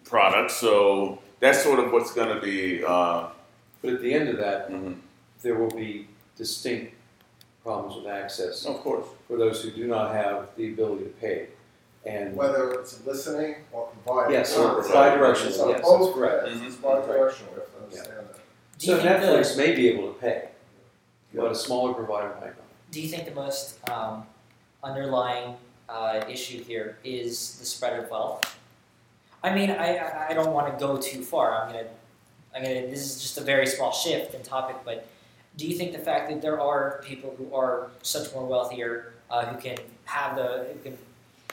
[0.04, 0.50] product.
[0.50, 2.84] So that's sort of what's going to be.
[2.84, 3.28] Uh,
[3.80, 4.96] But at the end of that, mhm.
[5.42, 6.94] there will be distinct
[7.62, 9.06] problems with access Of course.
[9.28, 11.48] for those who do not have the ability to pay.
[12.04, 14.34] And Whether it's listening or providing.
[14.34, 14.88] Yes, service.
[14.88, 16.48] bidirectional, It's on yes, that's both correct.
[16.48, 16.62] ends.
[16.62, 16.80] It's Mhm.
[16.82, 18.34] bidirectional, we have to understand that.
[18.78, 20.48] Do you so think Netflix the, may be able to pay,
[21.32, 22.56] but a smaller provider might not.
[22.90, 24.26] do you think the most um,
[24.82, 25.56] underlying
[25.88, 28.42] uh, issue here is the spread of wealth?
[29.44, 31.54] I mean, I, I- I don't want to go too far.
[31.62, 31.86] I'm gonna,
[32.54, 32.86] I'm gonna.
[32.88, 35.06] This is just a very small shift in topic, but
[35.56, 39.46] do you think the fact that there are people who are such more wealthier uh,
[39.46, 40.98] who can have the who can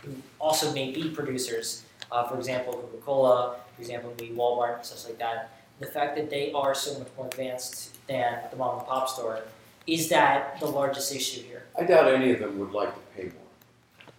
[0.05, 5.05] who also may be producers, uh, for example, Coca-Cola, for example, maybe Walmart, and stuff
[5.09, 5.51] like that.
[5.79, 9.41] The fact that they are so much more advanced than the mom and pop store
[9.87, 11.63] is that the largest issue here?
[11.79, 14.13] I doubt any of them would like to pay more,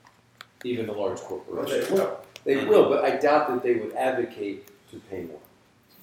[0.65, 1.89] even the large But corporations.
[1.89, 2.21] they will.
[2.45, 5.39] They will, but I doubt that they would advocate to pay more.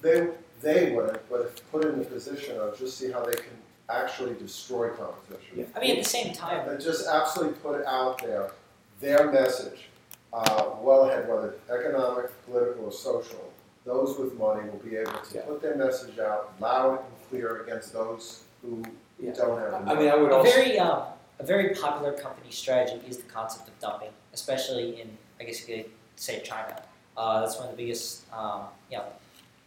[0.00, 0.28] They,
[0.62, 3.50] they wouldn't, but if put in the position of just see how they can
[3.90, 5.58] actually destroy competition.
[5.58, 5.64] Yeah.
[5.74, 8.52] I mean, at the same time, And just absolutely put it out there
[9.00, 9.88] their message,
[10.32, 13.52] uh, well ahead, whether economic, political, or social.
[13.84, 15.42] Those with money will be able to Yeah.
[15.46, 18.82] put their message out loud and clear against those who
[19.18, 19.32] Yeah.
[19.32, 20.50] don't have the I mean, I would a also.
[20.50, 21.04] very um,
[21.38, 25.76] a very popular company strategy is the concept of dumping, especially in, I guess you
[25.84, 26.82] could say China.
[27.16, 29.04] Uh, that's one of the biggest, um, you know,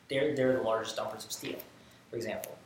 [0.09, 1.57] they're, they're the largest dumpers of steel,
[2.09, 2.57] for example.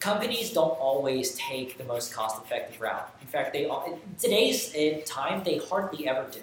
[0.00, 3.14] Companies don't always take the most cost-effective route.
[3.20, 6.40] In fact, they in today's uh, time they hardly ever do.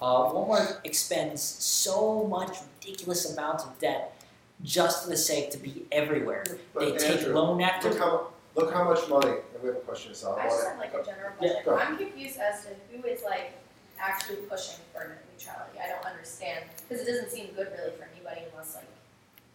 [0.00, 4.16] Uh, Walmart expends so much ridiculous amounts of debt
[4.62, 6.44] just for the sake to be everywhere.
[6.46, 6.58] They
[6.92, 9.80] But take Andrew, loan after Look how, look how much money, and we have a
[9.80, 11.62] question, so I I just have like a general question.
[11.64, 11.78] go.
[11.78, 13.52] I'm confused as to who is like
[13.98, 15.78] actually pushing for net neutrality.
[15.82, 18.84] I don't understand, because it doesn't seem good really for anybody unless like.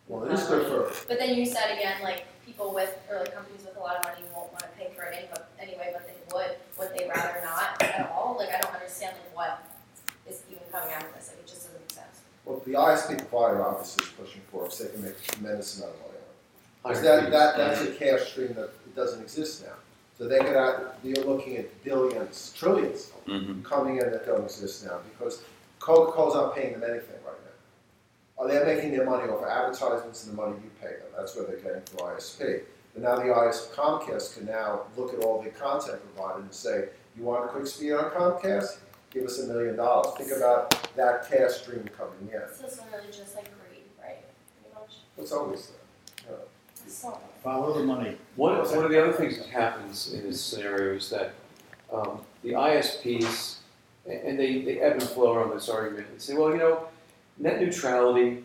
[0.07, 3.33] Well, it is good for, But then you said again, like people with, or like
[3.33, 6.15] companies with a lot of money won't wanna pay for it any- anyway, but they
[6.33, 8.35] would, would they rather not at all?
[8.39, 9.63] Like, I don't understand like what
[10.29, 12.21] is even coming out of this, like it just doesn't make sense.
[12.45, 15.77] well, the ISP provider obviously is pushing for it, so they can make a tremendous
[15.77, 16.83] amount of money on it.
[16.83, 19.73] Because that, that, that's a cash stream that it doesn't exist now.
[20.17, 23.63] So they could, add- be looking at billions, trillions Mhm.
[23.63, 25.41] coming in that don't exist now, because
[25.79, 27.16] Coca-Cola's not paying them anything right now.
[28.39, 31.07] Are they making their money off advertisements and the money you pay them?
[31.17, 32.61] That's where they're getting through ISP.
[32.93, 36.89] But now the IS Comcast can now look at all the content provided and say,
[37.17, 38.77] you want a quick speed on Comcast?
[39.11, 40.15] Give us a million dollars.
[40.17, 42.41] Think about that cash stream coming in.
[42.55, 44.17] So it's literally just like greed, right?
[44.61, 44.97] Pretty much.
[45.17, 45.71] It's always
[46.27, 46.37] there.
[46.87, 47.19] So.
[47.43, 48.17] Follow the money.
[48.35, 51.33] One, of- one of the other things that happens in this scenario is that
[51.91, 53.57] um, the ISPs,
[54.09, 56.87] and they, they ebb and flow around this argument and say, well, you know,
[57.37, 58.43] net neutrality,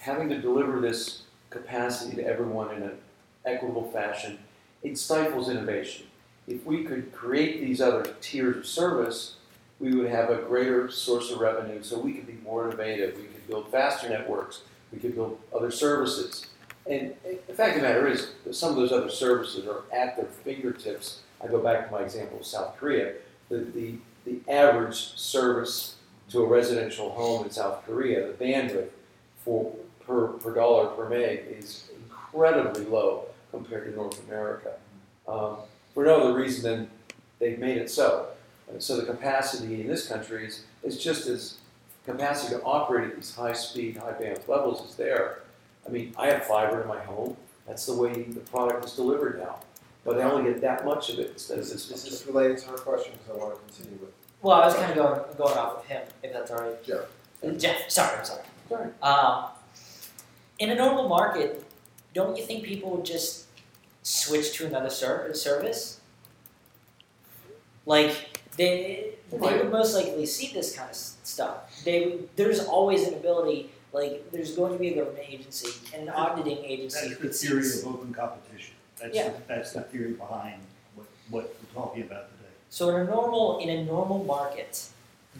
[0.00, 2.98] having to deliver this capacity to everyone in an
[3.44, 4.38] equitable fashion,
[4.82, 6.06] it stifles innovation.
[6.46, 9.36] If we could create these other tiers of service,
[9.80, 13.24] we would have a greater source of revenue, so we could be more innovative, we
[13.24, 16.46] could build faster networks, we could build other services.
[16.86, 17.14] And
[17.46, 21.20] the fact of the matter is, some of those other services are at their fingertips.
[21.42, 23.14] I go back to my example of South Korea.
[23.48, 23.94] The, the,
[24.26, 25.96] the average service
[26.34, 28.88] to a residential home in South Korea, the bandwidth
[29.44, 29.72] for,
[30.04, 34.72] per, per dollar per meg is incredibly low compared to North America.
[35.28, 35.58] Um,
[35.94, 36.90] for no other reason than
[37.38, 38.26] they've made it so.
[38.68, 41.58] And so the capacity in this country is, is just as
[42.04, 45.42] capacity to operate at these high speed, high bandwidth levels is there.
[45.86, 47.36] I mean, I have fiber in my home.
[47.68, 49.60] That's the way the product is delivered now.
[50.04, 52.70] But I only get that much of it instead of this this, is related to
[52.70, 54.12] her question, because I want to continue with,
[54.44, 56.84] Well, I was kind of going going off of him, if that's all right.
[56.84, 57.06] Jeff.
[57.58, 58.42] Jeff, sorry, I'm sorry.
[58.68, 58.90] Sorry.
[59.02, 59.46] Um,
[60.58, 61.64] in a normal market,
[62.12, 63.46] don't you think people would just
[64.02, 65.98] switch to another ser- service?
[67.86, 71.82] Like they they would most likely see this kind of stuff.
[71.82, 73.70] They there's always an ability.
[73.94, 77.62] Like there's going to be a government agency and an auditing agency That's the theory
[77.62, 77.82] this.
[77.82, 78.74] of open competition.
[79.00, 79.30] That's, Yeah.
[79.30, 80.60] the- that's the theory behind
[80.96, 82.33] what, what we're talking about today.
[82.74, 84.84] So in a normal in a normal market,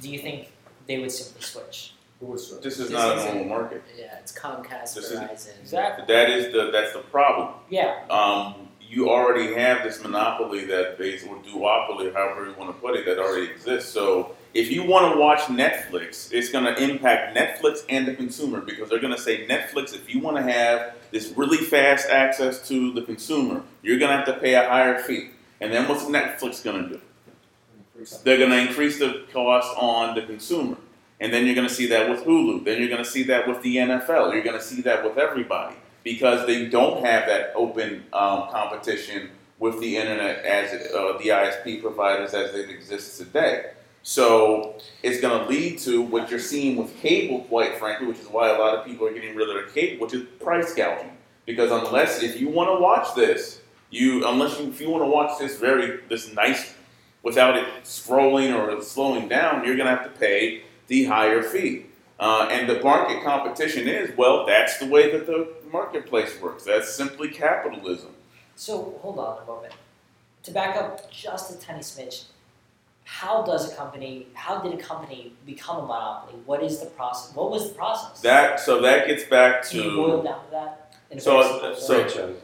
[0.01, 0.53] do you think
[0.87, 1.95] they would simply switch?
[2.21, 3.83] who was, This is This not a normal market.
[3.99, 5.61] Yeah, it's Comcast, This is- Verizon.
[5.61, 6.05] Exactly.
[6.07, 7.55] That is the that's the problem.
[7.69, 8.05] Yeah.
[8.09, 12.95] Um, you already have this monopoly that based or duopoly, however you want to put
[12.95, 13.91] it, that already exists.
[13.93, 18.61] So if you want to watch Netflix, it's going to impact Netflix and the consumer
[18.61, 19.93] because they're going to say Netflix.
[19.93, 24.19] If you want to have this really fast access to the consumer, you're going to
[24.19, 25.31] have to pay a higher fee.
[25.61, 27.01] And then what's Netflix going to do?
[28.25, 30.77] They're going to increase the cost on the consumer.
[31.21, 32.65] And then you're going to see that with Hulu.
[32.65, 34.33] Then you're going to see that with the NFL.
[34.33, 39.31] You're going to see that with everybody because they don't have that open um, competition
[39.59, 43.71] with the internet as uh, the ISP providers as it exists today.
[44.03, 48.27] So it's going to lead to what you're seeing with cable, quite frankly, which is
[48.27, 51.17] why a lot of people are getting rid of their cable, which is price gouging.
[51.47, 55.09] Because unless if you want to watch this, you unless you if you want to
[55.09, 56.75] watch this very this nice
[57.25, 61.87] without it scrolling or slowing down, you're going to have to pay the higher fee.
[62.21, 66.63] Uh, and the market competition is well, that's the way that the marketplace works.
[66.63, 68.11] That's simply capitalism.
[68.55, 69.75] So hold on a moment.
[70.45, 72.27] To back up just a tiny smidge,
[73.03, 74.29] how does a company?
[74.35, 76.39] How did a company become a monopoly?
[76.47, 77.35] What is the process?
[77.35, 78.21] What was the process?
[78.21, 80.95] That so that gets back Can you boil to down to that?
[81.11, 82.37] In a So- so- written.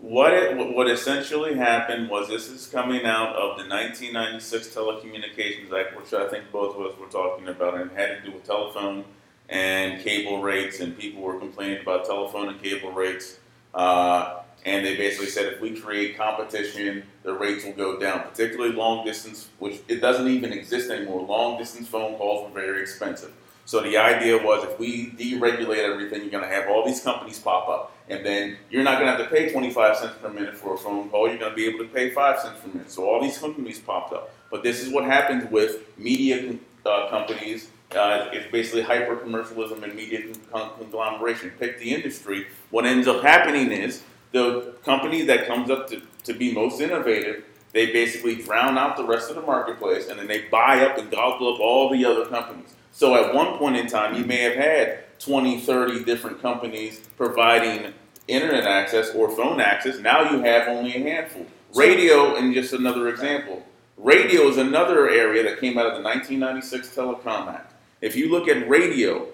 [0.00, 5.96] What it what essentially happened was this is coming out of the 1996 Telecommunications Act,
[5.96, 9.04] which I think both of us were talking about, and had to do with telephone
[9.48, 13.38] and cable rates, and people were complaining about telephone and cable rates.
[13.74, 18.72] Uh, and they basically said if we create competition, the rates will go down, particularly
[18.72, 21.26] long distance, which it doesn't even exist anymore.
[21.26, 23.32] Long distance phone calls were very expensive.
[23.64, 27.38] So the idea was if we deregulate everything, you're going to have all these companies
[27.38, 27.92] pop up.
[28.10, 30.76] And then you're not going to have to pay 25 cents per minute for a
[30.78, 31.28] phone call.
[31.28, 32.90] You're going to be able to pay 5 cents per minute.
[32.90, 34.34] So all these companies popped up.
[34.50, 37.70] But this is what happens with media uh, companies.
[37.92, 41.52] Uh, it's basically hyper commercialism and media con- conglomeration.
[41.60, 42.48] Pick the industry.
[42.70, 44.02] What ends up happening is
[44.32, 49.04] the company that comes up to, to be most innovative, they basically drown out the
[49.04, 52.26] rest of the marketplace and then they buy up and gobble up all the other
[52.26, 52.74] companies.
[52.92, 57.92] So at one point in time, you may have had 20, 30 different companies providing
[58.30, 59.98] internet access or phone access.
[59.98, 61.46] Now you have only a handful.
[61.74, 63.64] Radio, and just another example,
[63.96, 67.74] radio is another area that came out of the 1996 Telecom Act.
[68.00, 69.26] If you look at radio,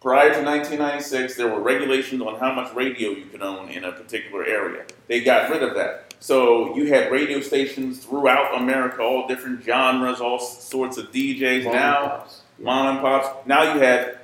[0.00, 3.92] prior to 1996, there were regulations on how much radio you could own in a
[3.92, 4.84] particular area.
[5.08, 6.14] They got rid of that.
[6.20, 11.64] So you had radio stations throughout America, all different genres, all sorts of DJs.
[11.64, 12.42] Mom and now, pops.
[12.58, 13.46] Mom and pops.
[13.46, 14.18] Now you have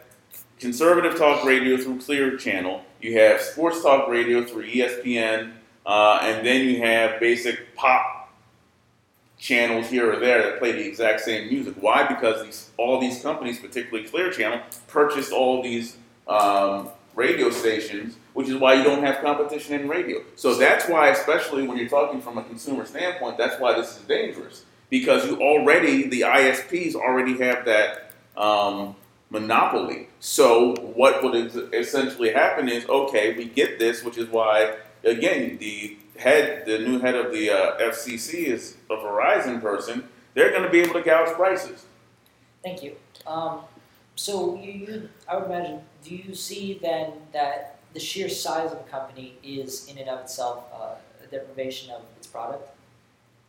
[0.58, 2.82] conservative talk radio through Clear Channel.
[3.02, 5.52] You have sports talk radio through ESPN,
[5.84, 8.32] uh, and then you have basic pop
[9.38, 11.74] channels here or there that play the exact same music.
[11.80, 12.06] Why?
[12.06, 15.96] Because these all these companies, particularly Clear Channel, purchased all these
[16.28, 20.22] um, radio stations, which is why you don't have competition in radio.
[20.36, 24.02] So that's why, especially when you're talking from a consumer standpoint, that's why this is
[24.04, 28.94] dangerous because you already the ISPs already have that um,
[29.32, 30.08] monopoly.
[30.20, 31.34] So what would
[31.74, 37.00] essentially happen is okay, we get this, which is why again the head, the new
[37.00, 40.08] head of the uh, FCC is a Verizon person.
[40.34, 41.86] They're going to be able to gouge prices.
[42.62, 42.96] Thank you.
[43.26, 43.60] Um,
[44.14, 48.80] so you, you, I would imagine, do you see then that the sheer size of
[48.80, 52.68] a company is in and of itself uh, a deprivation of its product?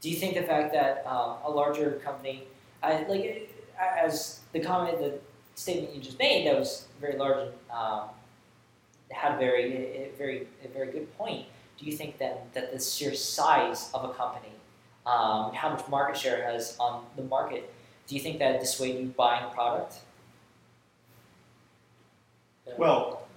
[0.02, 2.44] Do you think the fact that um, a larger company,
[2.82, 5.20] I, like as the comment, the
[5.56, 8.10] statement you just made, that was very large and um,
[9.12, 11.46] had very, a, a very, a very good point.
[11.78, 14.52] Do you think then that the sheer size of a company,
[15.06, 17.74] um, how much market share it has on the market,
[18.08, 19.96] do you think that dissuade you buying product?
[22.78, 23.28] Well,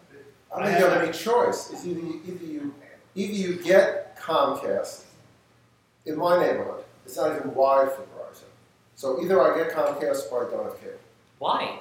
[0.54, 1.70] I don't think you have any choice.
[1.72, 2.74] It's either you, either you
[3.14, 5.04] either you get Comcast.
[6.04, 8.44] In my neighborhood, it's not even wide for Verizon.
[8.94, 10.98] So either I get Comcast or I don't have cable.
[11.38, 11.80] Why?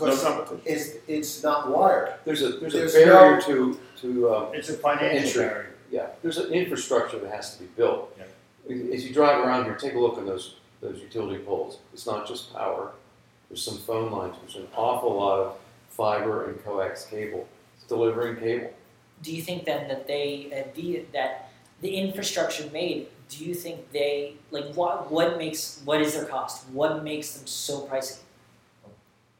[0.00, 0.60] No Because competition.
[0.66, 2.14] it's it's not wired.
[2.24, 5.42] There's a, there's a There's barrier no- to, to, um, it's a financial Entry.
[5.44, 5.74] barrier.
[5.90, 8.16] yeah, there's an infrastructure that has to be built.
[8.18, 8.94] Yeah.
[8.94, 11.78] As you drive around here, take a look at those, those utility poles.
[11.92, 12.92] It's not just power.
[13.48, 15.56] There's some phone lines, there's an awful lot of
[15.90, 17.46] fiber and coax cable.
[17.76, 18.72] It's delivering cable.
[19.22, 21.50] Do you think then that they uh, the that
[21.82, 23.08] the infrastructure made?
[23.28, 26.68] Do you think they like what what makes what is their cost?
[26.70, 28.18] What makes them so pricey?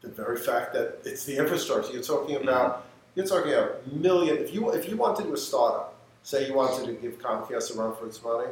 [0.05, 1.91] The very fact that it's the infrastructure.
[1.91, 2.85] You're talking about
[3.15, 4.37] you're talking about million.
[4.37, 7.75] If you if you wanted to do a startup, say you wanted to give Comcast
[7.75, 8.49] a run for its money,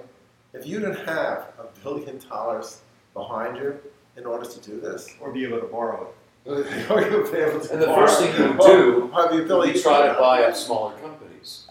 [0.54, 2.82] if you didn't have a billion dollars
[3.14, 3.80] behind you
[4.18, 6.16] in order to do this, Or be able to borrow it.
[6.46, 9.74] you would be able to And the first thing you would do have the ability
[9.74, 11.68] We try to buy up smaller companies,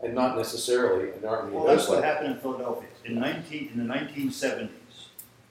[0.00, 2.88] and not necessarily an army Well, that's what happened in Philadelphia.
[3.04, 5.08] In nineteen, in the nineteen seventies,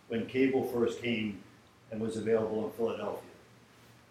[0.08, 1.44] when cable first came
[1.92, 3.25] and was available in Philadelphia,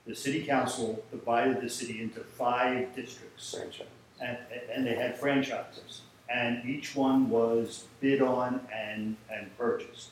[0.06, 3.54] the city council divided the city into five districts.
[3.54, 3.86] franchise.
[4.20, 4.38] and,
[4.72, 10.10] and they had franchises, and each one was bid on and, and purchased.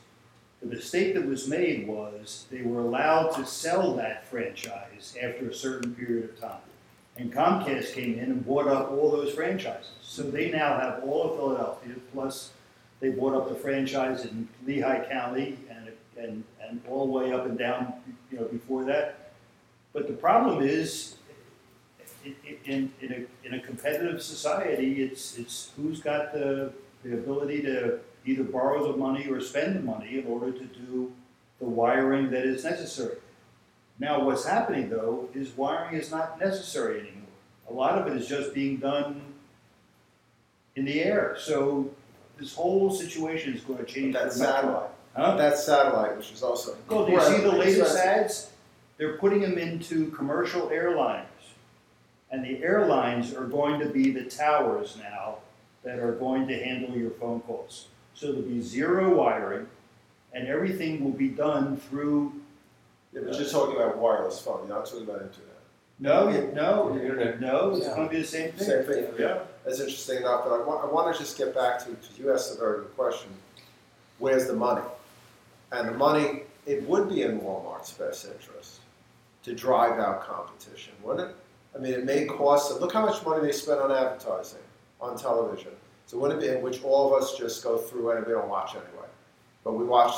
[0.61, 5.55] The mistake that was made was they were allowed to sell that franchise after a
[5.55, 6.61] certain period of time.
[7.16, 9.90] And Comcast came in and bought up all those franchises.
[10.03, 12.53] So they now have all of Philadelphia, plus
[13.01, 17.45] they bought up the franchise in Lehigh County and, and, and all the way up
[17.45, 17.95] and down,
[18.30, 19.21] you know, before that.
[19.93, 21.16] But the problem is,
[22.24, 22.34] in,
[22.64, 26.72] in, in a, in a competitive society, it's, it's who's got the,
[27.05, 31.12] the ability to either borrow the money or spend the money in order to do
[31.59, 33.16] the wiring that is necessary.
[33.99, 37.22] Now, what's happening though is wiring is not necessary anymore.
[37.68, 39.20] A lot of it is just being done
[40.76, 41.36] in the air.
[41.38, 41.90] So
[42.38, 44.14] this whole situation is going to change.
[44.14, 44.55] That's Metro.
[44.55, 44.90] satellite.
[45.14, 45.36] Huh?
[45.36, 46.76] That's satellite, which is also.
[46.88, 48.51] Well, do you see the latest ads?
[48.99, 51.26] They're putting them into commercial airliners.
[52.30, 55.36] And the airlines are going to be the towers now
[55.84, 57.88] that are going to handle your phone calls.
[58.14, 59.66] So there'll be zero wiring
[60.32, 62.32] and everything will be done through,
[63.12, 64.66] Yeah, but you're talking about wireless phone.
[64.66, 65.49] You're not talking about internet.
[65.99, 67.40] no, no, Internet.
[67.40, 68.66] no, it's gonna be the same thing.
[68.66, 69.07] Same thing.
[69.18, 69.40] Yeah.
[69.64, 72.32] That's interesting enough, but I want, I want to just get back to, because you
[72.32, 73.28] asked a very good question,
[74.18, 74.82] where's the money?
[75.70, 78.80] And the money, it would be in Walmart's best interest
[79.43, 81.36] to drive out competition, wouldn't it?
[81.74, 84.61] I mean, it may cost them, look how much money they spend on advertising
[85.01, 85.72] on television.
[86.07, 88.49] So wouldn't it be, in which all of us just go through and we don't
[88.49, 89.09] watch anyway.
[89.64, 90.14] But we watch,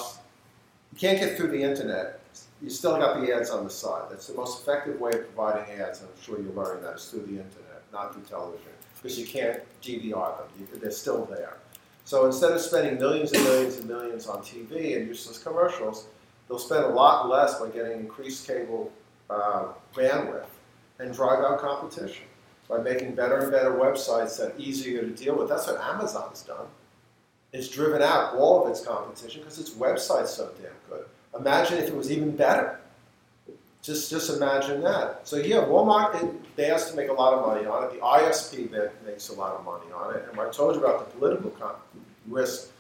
[0.93, 2.21] you can't get through the internet.
[2.61, 4.11] You still got the ads on the side.
[4.11, 7.21] That's the most effective way of providing ads, I'm sure you're learning that, is through
[7.21, 8.67] the internet, not through television.
[9.01, 11.59] Because you can't DVR them, you, they're still there.
[12.05, 16.07] So instead of spending millions and millions and millions on TV and useless commercials,
[16.49, 18.93] they'll spend a lot less by getting increased cable
[19.31, 20.47] uh, bandwidth
[20.99, 22.25] and drive out competition
[22.69, 25.49] by making better and better websites that are easier to deal with.
[25.49, 26.67] That's what Amazon's done.
[27.53, 31.07] It's driven out all of its competition because its website's so damn good.
[31.39, 32.81] Imagine if it was even better.
[33.83, 35.29] Just, just imagine that.
[35.29, 37.93] So yeah, Walmart, they asked to make a lot of money on it.
[37.93, 40.25] The ISP that makes a lot of money on it.
[40.31, 41.53] And I told you about the political
[42.27, 42.71] risk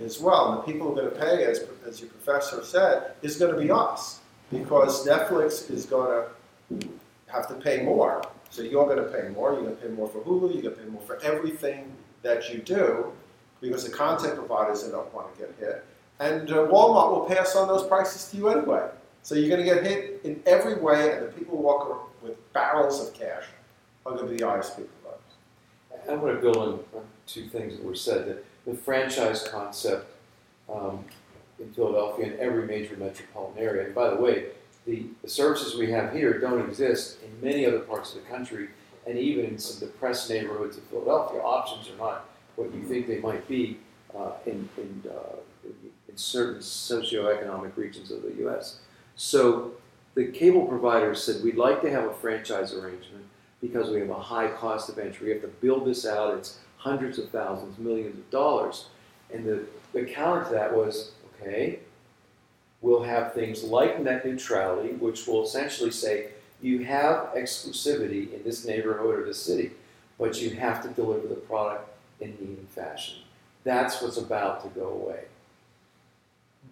[0.00, 0.52] as well.
[0.52, 3.54] And the people who are going to pay, as, as your professor said, is going
[3.54, 4.20] to be us
[4.50, 6.26] because Netflix is going
[6.70, 6.88] to
[7.26, 8.22] have to pay more.
[8.50, 9.52] So you're going to pay more.
[9.52, 10.52] You're going to pay more for Hulu.
[10.52, 11.92] You're going to pay more for everything
[12.22, 13.12] that you do
[13.60, 15.84] because the content providers don't want to get hit.
[16.20, 18.88] And uh, Walmart will pass on those prices to you anyway.
[19.22, 22.52] So you're going to get hit in every way, and the people who walk with
[22.52, 23.44] barrels of cash
[24.04, 26.08] are going to be the ISP providers.
[26.08, 26.80] I want to build on
[27.26, 28.26] two things that were said.
[28.28, 30.06] That the franchise concept
[30.72, 31.04] um,
[31.58, 33.86] in Philadelphia and every major metropolitan area.
[33.86, 34.46] And by the way,
[34.86, 38.68] the, the services we have here don't exist in many other parts of the country,
[39.06, 42.26] and even in some depressed neighborhoods of Philadelphia, options are not
[42.56, 43.78] what you think they might be
[44.16, 48.78] uh, in, in, uh, in certain socioeconomic regions of the U.S.
[49.16, 49.72] So
[50.14, 53.24] the cable providers said we'd like to have a franchise arrangement
[53.60, 55.26] because we have a high cost of entry.
[55.26, 56.36] We have to build this out.
[56.36, 58.86] It's hundreds of thousands, millions of dollars.
[59.32, 61.80] And the, the counter to that was okay,
[62.80, 66.28] we'll have things like net neutrality, which will essentially say
[66.60, 69.72] you have exclusivity in this neighborhood or this city,
[70.18, 73.18] but you have to deliver the product in even fashion.
[73.64, 75.24] That's what's about to go away.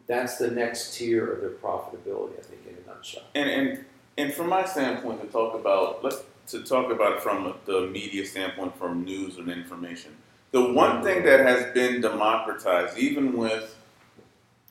[0.07, 3.23] That's the next tier of their profitability, I think, in a nutshell.
[3.35, 3.85] And and
[4.19, 8.27] and from my standpoint, to talk about let's to talk about it from the media
[8.27, 10.13] standpoint, from news and information.
[10.51, 13.75] The one thing that has been democratized, even with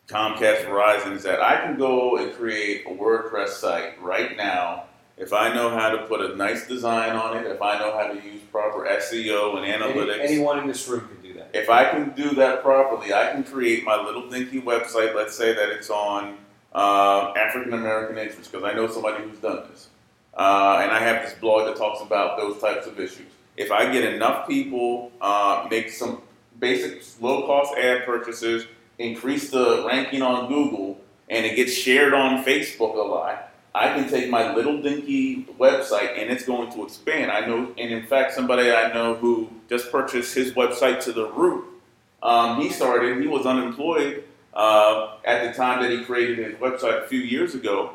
[0.08, 4.86] Comcast, Verizon, is that I can go and create a WordPress site right now
[5.22, 8.08] if I know how to put a nice design on it, if I know how
[8.08, 10.20] to use proper SEO and analytics.
[10.20, 11.52] Any, anyone in this room can do that.
[11.54, 15.14] If I can do that properly, I can create my little dinky website.
[15.14, 16.38] Let's say that it's on
[16.74, 19.90] uh, African American interests, because I know somebody who's done this.
[20.34, 23.28] Uh, and I have this blog that talks about those types of issues.
[23.58, 26.24] If I get enough people, uh, make some
[26.60, 28.66] basic low cost ad purchases,
[29.02, 31.00] increase the ranking on Google,
[31.30, 36.22] and it gets shared on Facebook a lot, I can take my little dinky website
[36.22, 37.32] and it's going to expand.
[37.32, 41.28] I know, and in fact, somebody I know who just purchased his website to the
[41.32, 41.66] root.
[42.22, 47.06] Um, he started, he was unemployed uh, at the time that he created his website
[47.06, 47.94] a few years ago.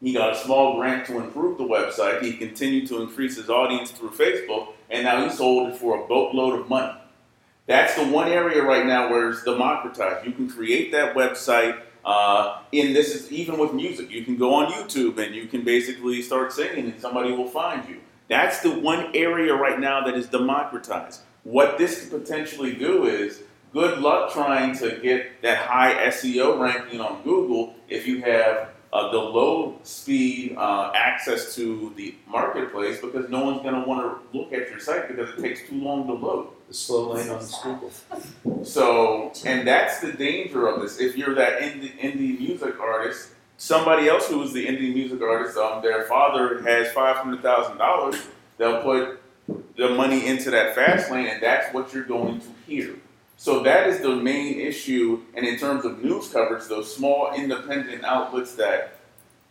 [0.00, 2.22] He got a small grant to improve the website.
[2.22, 6.06] He continued to increase his audience through Facebook, and now he sold it for a
[6.08, 6.98] boatload of money.
[7.66, 10.26] That's the one area right now where it's democratized.
[10.26, 11.80] You can create that website.
[12.04, 14.10] Uh, and this is even with music.
[14.10, 17.88] You can go on YouTube and you can basically start singing, and somebody will find
[17.88, 18.00] you.
[18.28, 21.20] That's the one area right now that is democratized.
[21.44, 23.42] What this could potentially do is
[23.72, 29.10] good luck trying to get that high SEO ranking on Google if you have uh,
[29.10, 34.38] the low speed uh, access to the marketplace because no one's going to want to
[34.38, 36.48] look at your site because it takes too long to load.
[36.72, 38.64] The slow lane on Google.
[38.64, 41.00] So, and that's the danger of this.
[41.00, 45.58] If you're that indie, indie music artist, somebody else who is the indie music artist,
[45.58, 48.16] um, their father has five hundred thousand dollars.
[48.56, 49.20] They'll put
[49.76, 52.96] the money into that fast lane, and that's what you're going to hear.
[53.36, 55.20] So that is the main issue.
[55.34, 58.96] And in terms of news coverage, those small independent outlets that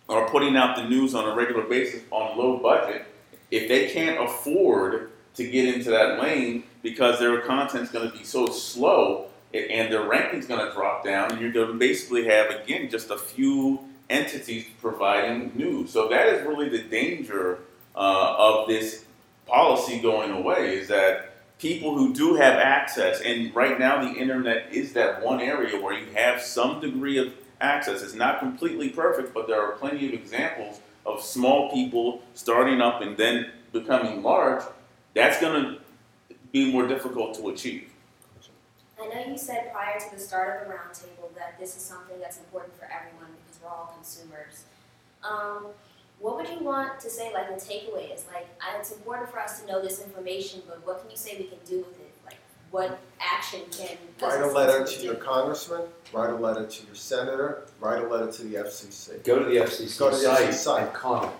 [0.09, 3.05] are putting out the news on a regular basis on low budget,
[3.51, 8.23] if they can't afford to get into that lane because their content's going to be
[8.23, 12.49] so slow and their ranking's going to drop down, and you're going to basically have
[12.51, 13.79] again just a few
[14.09, 15.91] entities providing news.
[15.91, 17.59] So that is really the danger
[17.95, 19.05] uh, of this
[19.47, 20.77] policy going away.
[20.77, 25.41] Is that people who do have access, and right now the internet is that one
[25.41, 28.01] area where you have some degree of access.
[28.01, 33.01] It's not completely perfect, but there are plenty of examples of small people starting up
[33.01, 34.63] and then becoming large.
[35.13, 35.77] That's going to
[36.51, 37.89] be more difficult to achieve.
[39.01, 42.19] I know you said prior to the start of the roundtable that this is something
[42.19, 44.63] that's important for everyone because we're all consumers.
[45.23, 45.67] Um,
[46.19, 48.25] what would you want to say, like, the takeaway is?
[48.31, 48.47] Like,
[48.79, 51.57] it's important for us to know this information, but what can you say we can
[51.65, 52.13] do with it?
[52.25, 52.37] Like,
[52.69, 55.81] what action can Write a letter to your congressman,
[56.13, 59.55] write a letter to your senator, write a letter to the FCC, Go to the
[59.55, 60.83] FCC Go to the FCC site site.
[60.83, 61.33] and comment.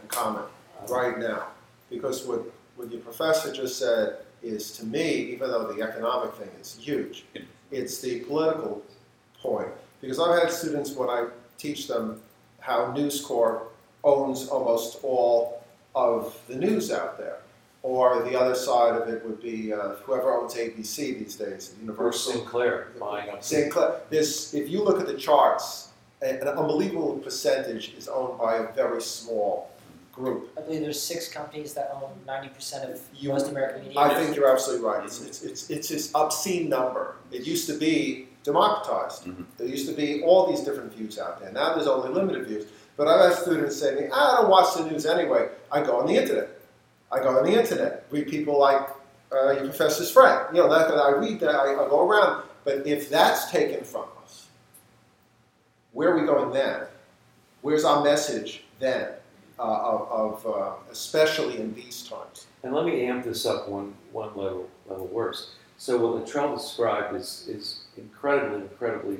[0.00, 0.46] and comment
[0.88, 1.48] right now.
[1.90, 2.42] Because what,
[2.78, 7.24] what your professor just said is, to me, even though the economic thing is huge,
[7.72, 8.82] it's the political
[9.42, 9.68] point.
[10.00, 11.26] Because I've had students, when I
[11.58, 12.22] teach them
[12.60, 13.74] how News Corp
[14.04, 15.64] owns almost all
[15.96, 17.38] of the news out there.
[17.82, 21.80] Or the other side of it would be uh, whoever owns ABC these days, Or
[21.80, 22.32] Universal.
[22.32, 23.42] Sinclair buying up.
[23.42, 25.88] Sinclair, this, if you look at the charts,
[26.22, 29.70] an unbelievable percentage is owned by a very small
[30.18, 30.50] group.
[30.58, 33.98] I believe there's six companies that own ninety percent of You- most American media.
[34.00, 35.04] I think you're absolutely right.
[35.04, 37.16] It's, it's, it's, it's this obscene number.
[37.30, 39.24] It used to be democratized.
[39.24, 39.44] Mhm.
[39.56, 41.52] There used to be all these different views out there.
[41.52, 42.66] Now there's only limited views.
[42.96, 45.48] But I've had students say to me, "Ah, I don't watch the news anyway.
[45.70, 46.48] I go on the internet.
[47.12, 48.86] I go on the internet, read people like
[49.32, 50.40] uh, your professor's friend.
[50.54, 52.42] You know, that, I read that, I, I go around.
[52.64, 54.46] But if that's taken from us,
[55.92, 56.82] where are we going then?
[57.62, 59.08] Where's our message then,
[59.58, 62.46] uh, of, of uh, especially in these times?
[62.62, 65.54] And let me amp this up one, one level, level worse.
[65.76, 69.18] So what Latrell described is, is incredibly, incredibly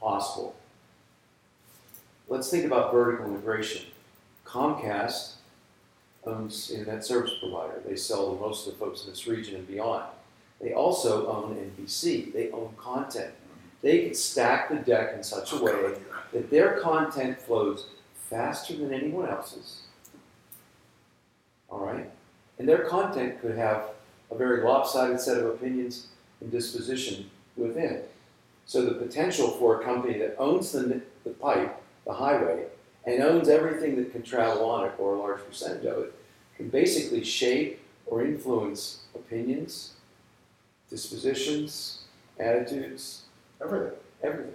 [0.00, 0.56] possible.
[2.28, 3.86] Let's think about vertical integration.
[4.44, 5.34] Comcast
[6.24, 7.80] owns internet service provider.
[7.86, 10.04] They sell to most of the folks in this region and beyond.
[10.60, 12.32] They also own NBC.
[12.32, 13.32] They own content.
[13.82, 15.94] They can stack the deck in such a way
[16.32, 17.86] that their content flows
[18.30, 19.82] faster than anyone else's.
[21.68, 22.08] All right?
[22.58, 23.90] And their content could have
[24.30, 26.06] a very lopsided set of opinions
[26.40, 28.02] and disposition within.
[28.66, 32.66] So the potential for a company that owns the, the pipe, the highway,
[33.04, 36.14] and owns everything that can travel on it, or a large percentage of it,
[36.56, 39.94] can basically shape or influence opinions,
[40.88, 42.02] dispositions,
[42.38, 43.22] attitudes,
[43.62, 43.92] Everything.
[44.22, 44.54] everything.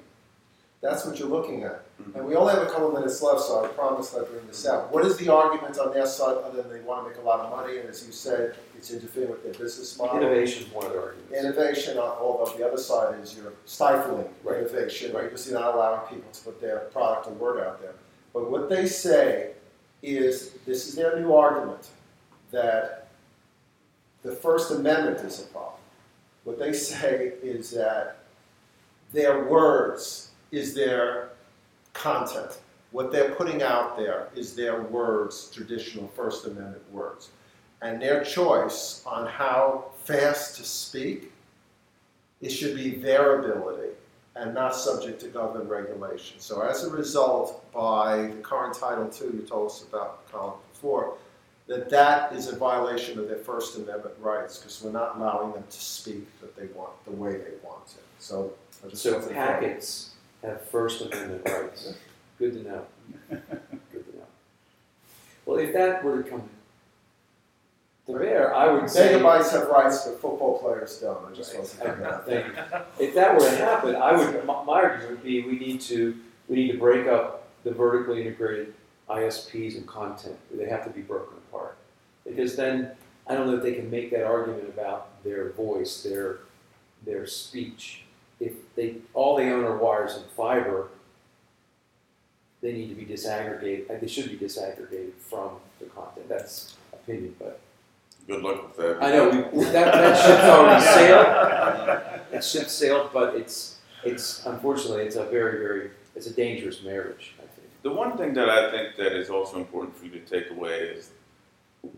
[0.85, 1.81] That's what you're looking at.
[1.99, 2.15] Mhm.
[2.15, 4.91] And we only have a couple minutes left, so I promise I'll bring this out.
[4.93, 7.39] What is the argument on their side other than they want to make a lot
[7.39, 10.17] of money, and as you said, it's interfering with their business model?
[10.17, 11.33] Innovation is one of the arguments.
[11.33, 14.59] Innovation, uh, although the other side is you're stifling Right.
[14.59, 17.95] innovation because you're not allowing people to put their product or word out there.
[18.31, 19.53] But what they say
[20.03, 21.87] is this is their new argument
[22.51, 23.07] that
[24.21, 25.81] the First Amendment is a problem.
[26.43, 28.17] What they say is that
[29.13, 31.29] their words is their
[31.93, 32.59] content.
[32.91, 37.29] What they're putting out there is their words, traditional First Amendment words.
[37.81, 41.31] And their choice on how fast to speak,
[42.41, 43.89] it should be their ability
[44.35, 46.39] and not subject to government regulation.
[46.39, 51.17] So as a result, by the current Title II you told us about, Colin, before,
[51.67, 55.63] that that is a violation of their First Amendment rights because we're not allowing them
[55.69, 57.97] to speak that they want, the way they want to.
[58.19, 58.53] So
[58.85, 60.11] I just So packets
[60.45, 61.93] have First Amendment rights.
[62.37, 62.85] Good to know.
[63.29, 64.25] Good to know.
[65.45, 66.49] Well, if that were to come
[68.07, 69.13] to bear, I would say.
[69.13, 71.25] Megabytes have rights, but football players don't.
[71.25, 72.87] I just wanted to bring that.
[72.99, 76.15] If that were to happen, I would, my my argument would be, we need to,
[76.47, 78.73] we need to break up the vertically integrated
[79.09, 80.37] ISPs and content.
[80.51, 81.77] They have to be broken apart.
[82.25, 82.91] Because then,
[83.27, 86.39] I don't know if they can make that argument about their voice, their,
[87.05, 88.04] their speech.
[88.39, 90.89] If they, all they own are wires and fiber,
[92.61, 96.27] they need to be disaggregated, uh, they should be disaggregated from the content.
[96.27, 97.59] That's opinion, but
[98.27, 99.03] Good luck with that.
[99.03, 101.25] I know, we, that, that ship's already sailed.
[102.31, 107.35] That ship sailed, but it's, it's, unfortunately, it's a very, very, it's a dangerous marriage,
[107.37, 107.67] I think.
[107.83, 110.79] The one thing that I think that is also important for you to take away
[110.79, 111.11] is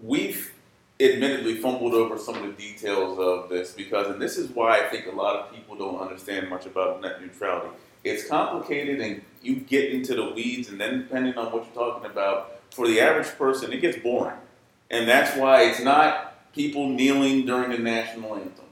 [0.03, 0.53] we've
[0.99, 4.89] admittedly fumbled over some of the details of this because, and this is why I
[4.89, 7.69] think a lot of people don't understand much about net neutrality.
[8.03, 12.09] It's complicated and you get into the weeds, and then depending on what you're talking
[12.09, 14.37] about, for the average person, it gets boring.
[14.89, 18.65] And that's why it's not people kneeling during the national anthem.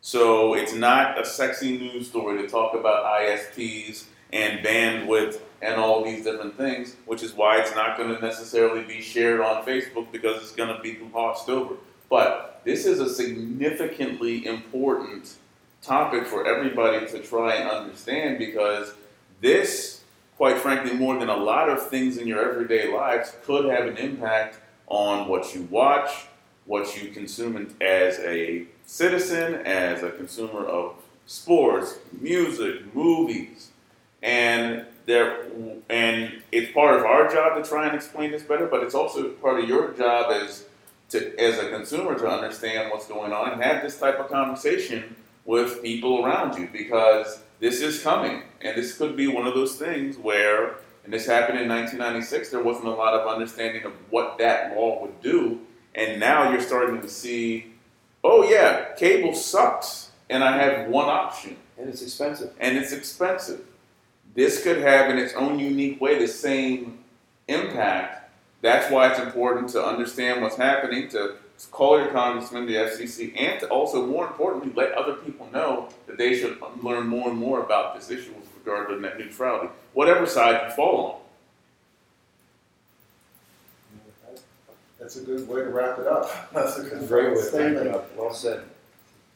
[0.00, 4.04] So it's not a sexy news story to talk about ISPs
[4.34, 8.82] and bandwidth and all these different things, which is why it's not going to necessarily
[8.82, 11.76] be shared on Facebook because it's going to be glossed over.
[12.10, 15.36] But this is a significantly important
[15.80, 18.92] topic for everybody to try and understand because
[19.40, 20.02] this,
[20.36, 23.96] quite frankly, more than a lot of things in your everyday lives, could have an
[23.96, 24.58] impact
[24.88, 26.26] on what you watch,
[26.66, 30.94] what you consume as a citizen, as a consumer of
[31.26, 33.70] sports, music, movies,
[34.24, 35.44] and there
[35.90, 39.28] and it's part of our job to try and explain this better, but it's also
[39.28, 40.64] part of your job as
[41.10, 45.14] to as a consumer to understand what's going on and have this type of conversation
[45.44, 49.76] with people around you because this is coming and this could be one of those
[49.76, 54.38] things where and this happened in 1996 there wasn't a lot of understanding of what
[54.38, 55.60] that law would do
[55.94, 57.66] and now you're starting to see
[58.24, 62.52] oh yeah cable sucks and i have one option And it's expensive.
[62.58, 63.60] and it's expensive.
[64.34, 66.98] This could have, in its own unique way, the same
[67.48, 68.30] impact.
[68.62, 71.36] That's why it's important to understand what's happening, to
[71.70, 76.18] call your congressman, the FCC, and to also, more importantly, let other people know that
[76.18, 80.26] they should learn more and more about this issue with regard to net neutrality, whatever
[80.26, 81.20] side you fall on.
[84.98, 86.50] That's a good way to wrap it up.
[86.54, 87.86] That's a good Great way to wrap statement.
[87.88, 88.16] it up.
[88.16, 88.62] Well said.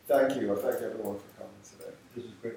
[0.07, 1.93] Thank you, I thank everyone for coming today.
[2.17, 2.55] This is great.